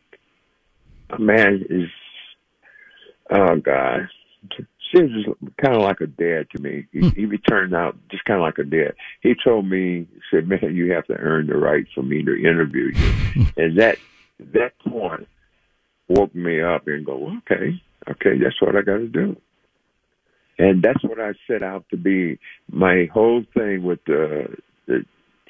[1.10, 1.88] a man is
[3.30, 4.08] oh god
[4.94, 5.26] Is
[5.62, 6.86] kind of like a dad to me.
[6.92, 7.08] He, hmm.
[7.08, 8.94] he turned out just kind of like a dad.
[9.20, 12.36] He told me, he said, "Man, you have to earn the right for me to
[12.36, 13.98] interview you," and that
[14.38, 15.28] that point
[16.08, 19.36] woke me up and go, "Okay, okay, that's what I got to do."
[20.58, 22.38] And that's what I set out to be.
[22.70, 24.56] My whole thing with the,
[24.86, 25.04] the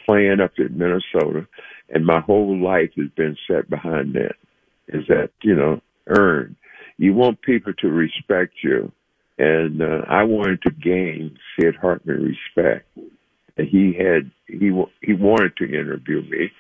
[0.04, 1.46] playing up at Minnesota,
[1.90, 4.34] and my whole life has been set behind that.
[4.88, 6.56] Is that you know earn?
[6.98, 8.90] You want people to respect you,
[9.38, 12.88] and uh, I wanted to gain Sid Hartman respect.
[13.56, 14.70] And he had he
[15.02, 16.50] he wanted to interview me,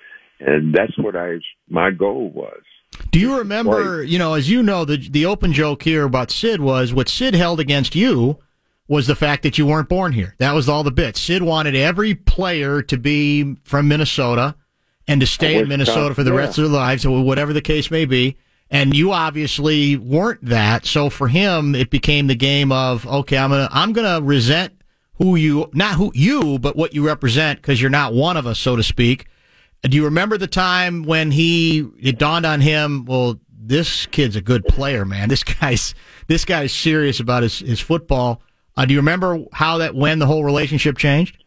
[0.40, 1.38] and that's what I
[1.68, 2.62] my goal was.
[3.10, 6.60] Do you remember, you know, as you know, the the open joke here about Sid
[6.60, 8.38] was what Sid held against you
[8.88, 10.34] was the fact that you weren't born here.
[10.38, 11.16] That was all the bit.
[11.16, 14.54] Sid wanted every player to be from Minnesota
[15.08, 16.38] and to stay in Minnesota for the yeah.
[16.38, 18.36] rest of their lives, or whatever the case may be.
[18.70, 20.86] And you obviously weren't that.
[20.86, 24.72] So for him, it became the game of okay, I'm gonna I'm gonna resent
[25.18, 28.58] who you not who you, but what you represent because you're not one of us,
[28.58, 29.26] so to speak.
[29.82, 33.04] Do you remember the time when he it dawned on him?
[33.04, 35.28] Well, this kid's a good player, man.
[35.36, 35.94] This guy's
[36.26, 38.42] this guy's serious about his his football.
[38.76, 41.42] Uh, do you remember how that when the whole relationship changed?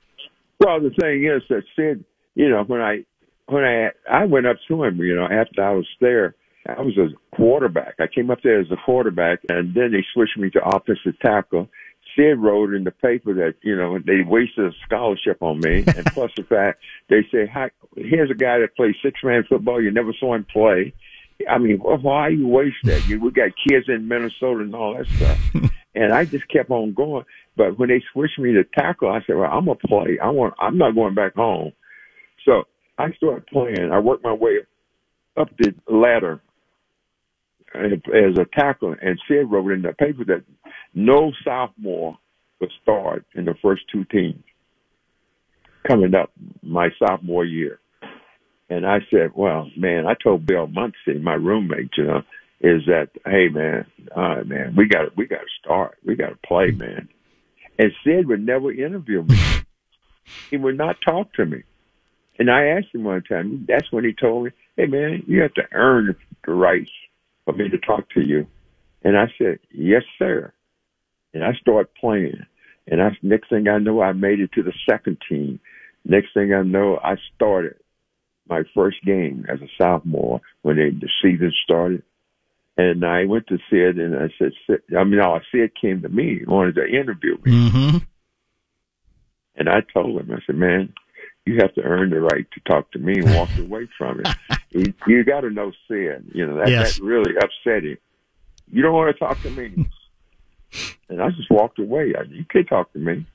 [0.59, 2.03] Well, the thing is that Sid,
[2.35, 3.05] you know, when I
[3.47, 6.35] when I I went up to him, you know, after I was there,
[6.67, 7.95] I was a quarterback.
[7.99, 11.69] I came up there as a quarterback, and then they switched me to offensive tackle.
[12.15, 16.05] Sid wrote in the paper that you know they wasted a scholarship on me, and
[16.13, 19.81] plus the fact they say, Hi, "Here's a guy that plays six man football.
[19.81, 20.93] You never saw him play."
[21.49, 23.07] I mean, well, why you waste that?
[23.07, 25.71] You, we got kids in Minnesota and all that stuff.
[25.95, 27.23] and I just kept on going.
[27.55, 30.19] But when they switched me to tackle, I said, "Well, I'm gonna play.
[30.21, 30.55] I want.
[30.59, 31.71] I'm not going back home."
[32.45, 32.63] So
[32.97, 33.91] I started playing.
[33.91, 34.59] I worked my way
[35.37, 36.41] up the ladder
[37.73, 40.43] as as a tackle, and Sid wrote in the paper that
[40.93, 42.17] no sophomore
[42.59, 44.43] would start in the first two teams
[45.87, 46.31] coming up
[46.61, 47.79] my sophomore year.
[48.69, 52.21] And I said, well, man, I told Bill Munsey, my roommate, you know,
[52.61, 53.85] is that, hey, man,
[54.15, 55.97] all right, man, we got we got to start.
[56.05, 56.77] We got to play, hmm.
[56.77, 57.09] man.
[57.77, 59.39] And Sid would never interview me.
[60.49, 61.63] he would not talk to me.
[62.37, 65.53] And I asked him one time, that's when he told me, hey, man, you have
[65.55, 66.15] to earn
[66.45, 66.91] the rights
[67.49, 68.47] for me to talk to you.
[69.03, 70.53] And I said, yes, sir.
[71.33, 72.45] And I started playing.
[72.87, 75.59] And I, next thing I know, I made it to the second team.
[76.05, 77.75] Next thing I know, I started
[78.47, 82.03] my first game as a sophomore when they, the season started.
[82.77, 86.09] And I went to Sid and I said, Sid, I mean, no, Sid came to
[86.09, 87.51] me, wanted to interview me.
[87.51, 87.97] Mm-hmm.
[89.55, 90.93] And I told him, I said, man,
[91.45, 94.27] you have to earn the right to talk to me and walk away from it.
[94.71, 96.29] you you got to know sin.
[96.33, 96.97] You know, that, Yes.
[96.97, 97.97] that really upset him.
[98.71, 99.89] You don't want to talk to me.
[101.09, 102.13] and I just walked away.
[102.17, 103.25] I, you can't talk to me.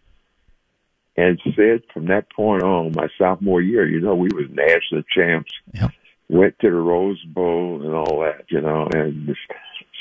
[1.16, 5.52] And said from that point on, my sophomore year, you know, we was national champs.
[5.72, 5.90] Yep.
[6.28, 9.36] Went to the Rose Bowl and all that, you know, and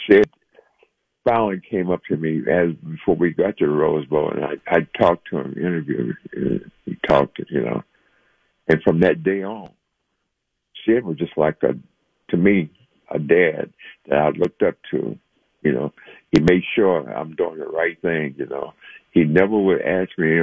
[0.09, 0.29] Sid
[1.23, 4.53] Fallon came up to me as before we got to the Rose Bowl, and I
[4.67, 6.71] I talked to him, interviewed him.
[6.85, 7.83] He talked, you know,
[8.67, 9.71] and from that day on,
[10.85, 11.75] Sid was just like a
[12.29, 12.69] to me
[13.09, 13.73] a dad
[14.07, 15.17] that I looked up to.
[15.61, 15.93] You know,
[16.31, 18.35] he made sure I'm doing the right thing.
[18.37, 18.73] You know,
[19.11, 20.41] he never would ask me.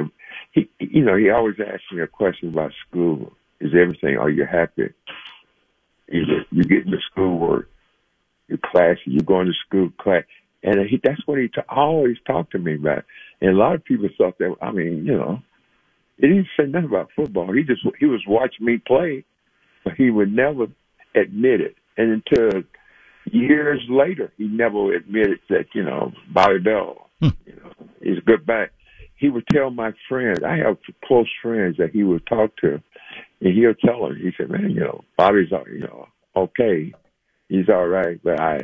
[0.53, 3.33] He, you know, he always asked me a question about school.
[3.61, 4.17] Is everything?
[4.17, 4.95] Are you happy?
[6.09, 7.69] You you getting the schoolwork?
[8.49, 8.97] Your class?
[9.05, 10.25] You going to school class?
[10.63, 13.05] And he, that's what he ta- always talked to me about.
[13.41, 14.57] And a lot of people thought that.
[14.63, 15.43] I mean, you know,
[16.21, 17.53] he didn't say nothing about football.
[17.53, 19.25] He just he was watching me play,
[19.85, 20.67] but he would never
[21.15, 21.77] admit it.
[21.97, 22.63] And until
[23.25, 27.29] years later, he never admitted that you know Bobby Bell, hmm.
[27.47, 27.73] you know,
[28.03, 28.73] he's a good back.
[29.17, 30.41] He would tell my friends.
[30.45, 32.83] I have close friends that he would talk to,
[33.41, 34.17] and he'll tell them.
[34.17, 36.93] He said, "Man, you know, Bobby's all- you know okay,
[37.49, 38.61] he's all right, but I,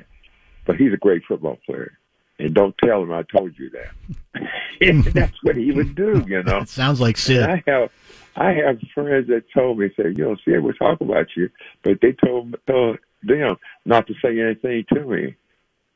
[0.67, 1.99] but he's a great football player."
[2.39, 5.13] And don't tell him I told you that.
[5.15, 6.59] that's what he would do, you know.
[6.59, 7.43] It sounds like Sid.
[7.43, 7.91] And I have
[8.37, 11.49] I have friends that told me, say, you know, see, we'll talk about you,
[11.83, 13.57] but they told, told them
[13.87, 15.37] not to say anything to me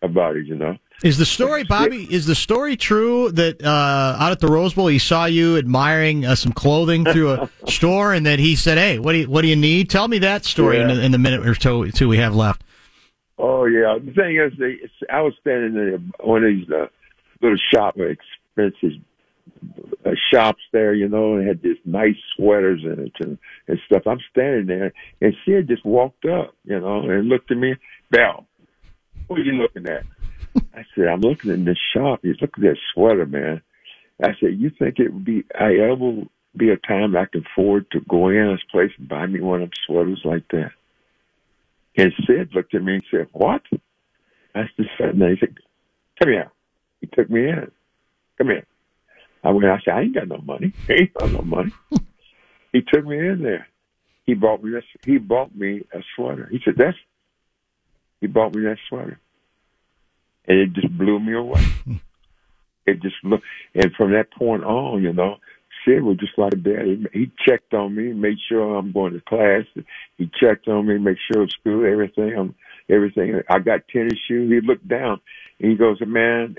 [0.01, 0.79] about it, you know.
[1.05, 2.07] Is the story, Bobby?
[2.11, 6.25] Is the story true that uh, out at the Rose Bowl he saw you admiring
[6.27, 9.41] uh, some clothing through a store, and that he said, "Hey, what do you what
[9.43, 10.97] do you need?" Tell me that story in, Yeah.
[10.97, 12.63] the, in the minute or two, two we have left.
[13.43, 14.77] Oh yeah, the thing is, they,
[15.11, 16.89] I was standing in one of these uh,
[17.41, 19.01] little shop, expensive
[20.05, 24.03] uh, shops there, you know, and had this nice sweaters in it and, and stuff.
[24.07, 24.93] I'm standing there,
[25.23, 27.77] and she had just walked up, you know, and looked at me.
[28.11, 28.47] Bell,
[29.27, 30.05] what are you looking at?
[30.75, 32.21] I said, I'm looking in this shop.
[32.23, 33.63] He's look at that sweater, man.
[34.23, 37.91] I said, you think it would be I ever be a time I can afford
[37.93, 40.73] to go in this place and buy me one of them sweaters like that?
[42.01, 43.61] And Sid looked at me and said, What?
[44.55, 45.29] I just said, no.
[45.29, 45.55] He said,
[46.19, 46.51] Come here.
[47.03, 47.71] He took me in.
[48.39, 48.67] Come here.
[49.45, 50.73] I went, I said, I ain't got no money.
[50.89, 51.73] I ain't got no money.
[52.73, 53.67] he took me in there.
[54.25, 56.49] He bought me this he bought me a sweater.
[56.51, 56.97] He said, That's
[58.23, 59.21] he bought me that sweater.
[60.49, 61.63] And it just blew me away.
[62.87, 63.45] it just looked
[63.75, 65.37] and from that point on, you know,
[65.85, 67.07] Sid was just like that.
[67.13, 69.65] He, he checked on me, made sure I'm going to class.
[70.17, 72.35] He checked on me, make sure school, everything.
[72.37, 72.55] I'm,
[72.89, 73.41] everything.
[73.49, 74.51] I got tennis shoes.
[74.51, 75.21] He looked down
[75.61, 76.57] and he goes, "Man,"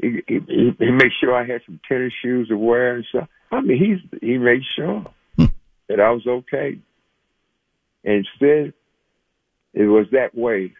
[0.00, 0.40] he he,
[0.78, 3.28] he made sure I had some tennis shoes to wear and stuff.
[3.52, 5.06] I mean, he's he made sure
[5.36, 5.46] hmm.
[5.88, 6.78] that I was okay.
[8.04, 8.74] And Sid,
[9.72, 10.72] it was that way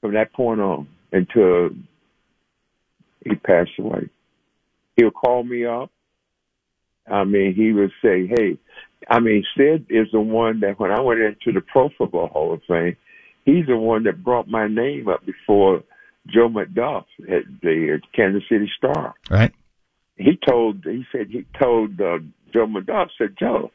[0.00, 1.70] from that point on until
[3.24, 4.08] he passed away.
[4.96, 5.90] He'll call me up.
[7.10, 8.58] I mean, he would say, "Hey,"
[9.08, 12.52] I mean, Sid is the one that when I went into the Pro Football Hall
[12.52, 12.96] of Fame,
[13.44, 15.82] he's the one that brought my name up before
[16.26, 19.14] Joe McGuff at the Kansas City Star.
[19.30, 19.52] Right.
[20.16, 22.18] He told, he said, he told uh,
[22.52, 23.70] Joe McGuff, said, Joe,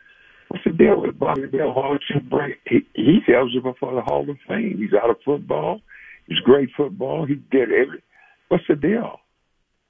[0.50, 1.74] what's the deal with Bobby Bell?
[1.74, 2.54] Why don't you bring?
[2.68, 4.78] He, he's eligible for the Hall of Fame.
[4.78, 5.82] He's out of football.
[6.28, 7.26] He's great football.
[7.26, 8.04] He did every.
[8.50, 9.20] What's the deal?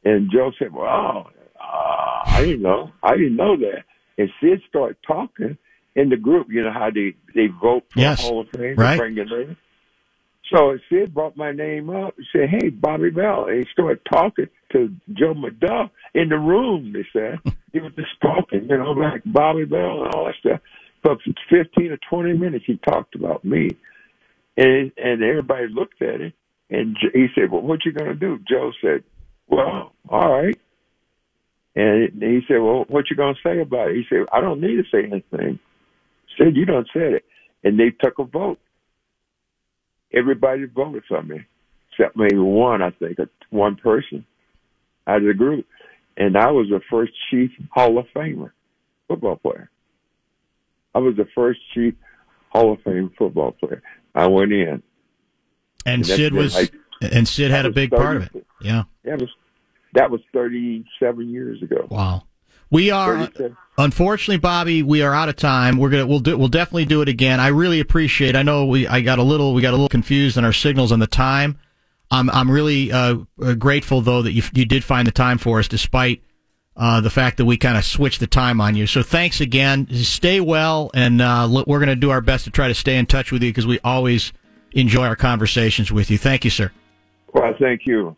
[0.06, 1.30] And Joe said, "Well,
[1.64, 2.92] uh, I didn't know.
[3.02, 3.84] I didn't know that."
[4.18, 5.58] And Sid started talking
[5.96, 6.48] in the group.
[6.50, 8.22] You know how they they vote for Yes.
[8.22, 8.98] the Hall of Fame, Right.
[8.98, 9.58] Bring your name.
[10.54, 14.48] So Sid brought my name up and said, "Hey, Bobby Bell." And he started talking
[14.74, 16.94] to Joe McGuff in the room.
[16.94, 17.40] They said
[17.74, 20.60] he was just talking, you know, like Bobby Bell and all that stuff.
[21.02, 23.70] But For fifteen or twenty minutes, he talked about me,
[24.58, 26.34] and and everybody looked at it.
[26.70, 29.04] And he said, "Well, what you gonna do?" Joe said,
[29.48, 30.58] "Well, all right."
[31.76, 34.76] And he said, "Well, what you gonna say about it?" He said, "I don't need
[34.76, 35.60] to say anything."
[36.38, 37.26] Said, you don't said it.
[37.64, 38.60] And they took a vote.
[40.14, 41.42] Everybody voted for me,
[41.92, 43.18] except maybe one, I think,
[43.50, 44.26] one person
[45.08, 45.66] out of the group.
[46.18, 48.52] And I was the first Chief Hall of Famer
[49.08, 49.70] football player.
[50.94, 51.96] I was the first Chief
[52.50, 53.82] Hall of Fame football player.
[54.14, 54.68] I went in.
[54.68, 54.84] And,
[55.86, 58.48] And Sid was, like- and Sid had a big part of 30 it.
[58.62, 58.84] Yeah.
[59.04, 59.30] That was
[59.94, 61.88] that was thirty seven years ago.
[61.90, 62.24] Wow.
[62.70, 63.30] We are
[63.78, 64.82] unfortunately, Bobby.
[64.82, 65.78] We are out of time.
[65.78, 67.40] We're gonna we'll do we'll definitely do it again.
[67.40, 68.36] I really appreciate.
[68.36, 70.92] I know we I got a little we got a little confused on our signals
[70.92, 71.60] on the time.
[72.10, 75.60] I'm I'm really uh, uh, grateful though that you you did find the time for
[75.60, 76.24] us despite
[76.76, 78.88] uh, the fact that we kind of switched the time on you.
[78.88, 79.88] So thanks again.
[79.94, 83.06] Stay well, and uh, we're going to do our best to try to stay in
[83.06, 84.34] touch with you because we always
[84.72, 86.18] enjoy our conversations with you.
[86.18, 86.72] Thank you, sir.
[87.34, 88.16] Well, thank you.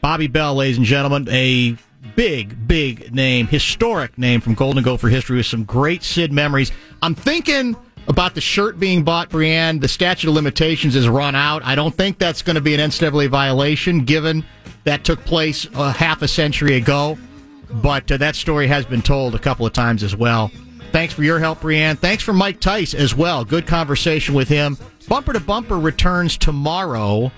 [0.00, 1.76] Bobby Bell, ladies and gentlemen, a
[2.14, 6.72] big, big name, historic name from Golden Gopher history with some great Sid memories.
[7.02, 7.76] I'm thinking
[8.06, 9.80] about the shirt being bought, Brienne.
[9.80, 11.62] The statute of limitations is run out.
[11.64, 14.44] I don't think that's going to be an NCAA violation, given
[14.84, 17.18] that took place a half a century ago.
[17.70, 20.50] But uh, that story has been told a couple of times as well.
[20.90, 21.96] Thanks for your help, Brienne.
[21.96, 23.44] Thanks for Mike Tice as well.
[23.44, 24.78] Good conversation with him.
[25.06, 27.30] Bumper to Bumper returns tomorrow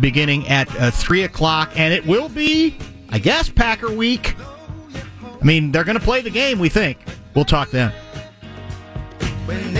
[0.00, 2.76] beginning at uh, 3 o'clock, and it will be,
[3.10, 4.34] I guess, Packer week.
[5.40, 6.98] I mean, they're going to play the game, we think.
[7.34, 7.92] We'll talk then.
[9.46, 9.74] When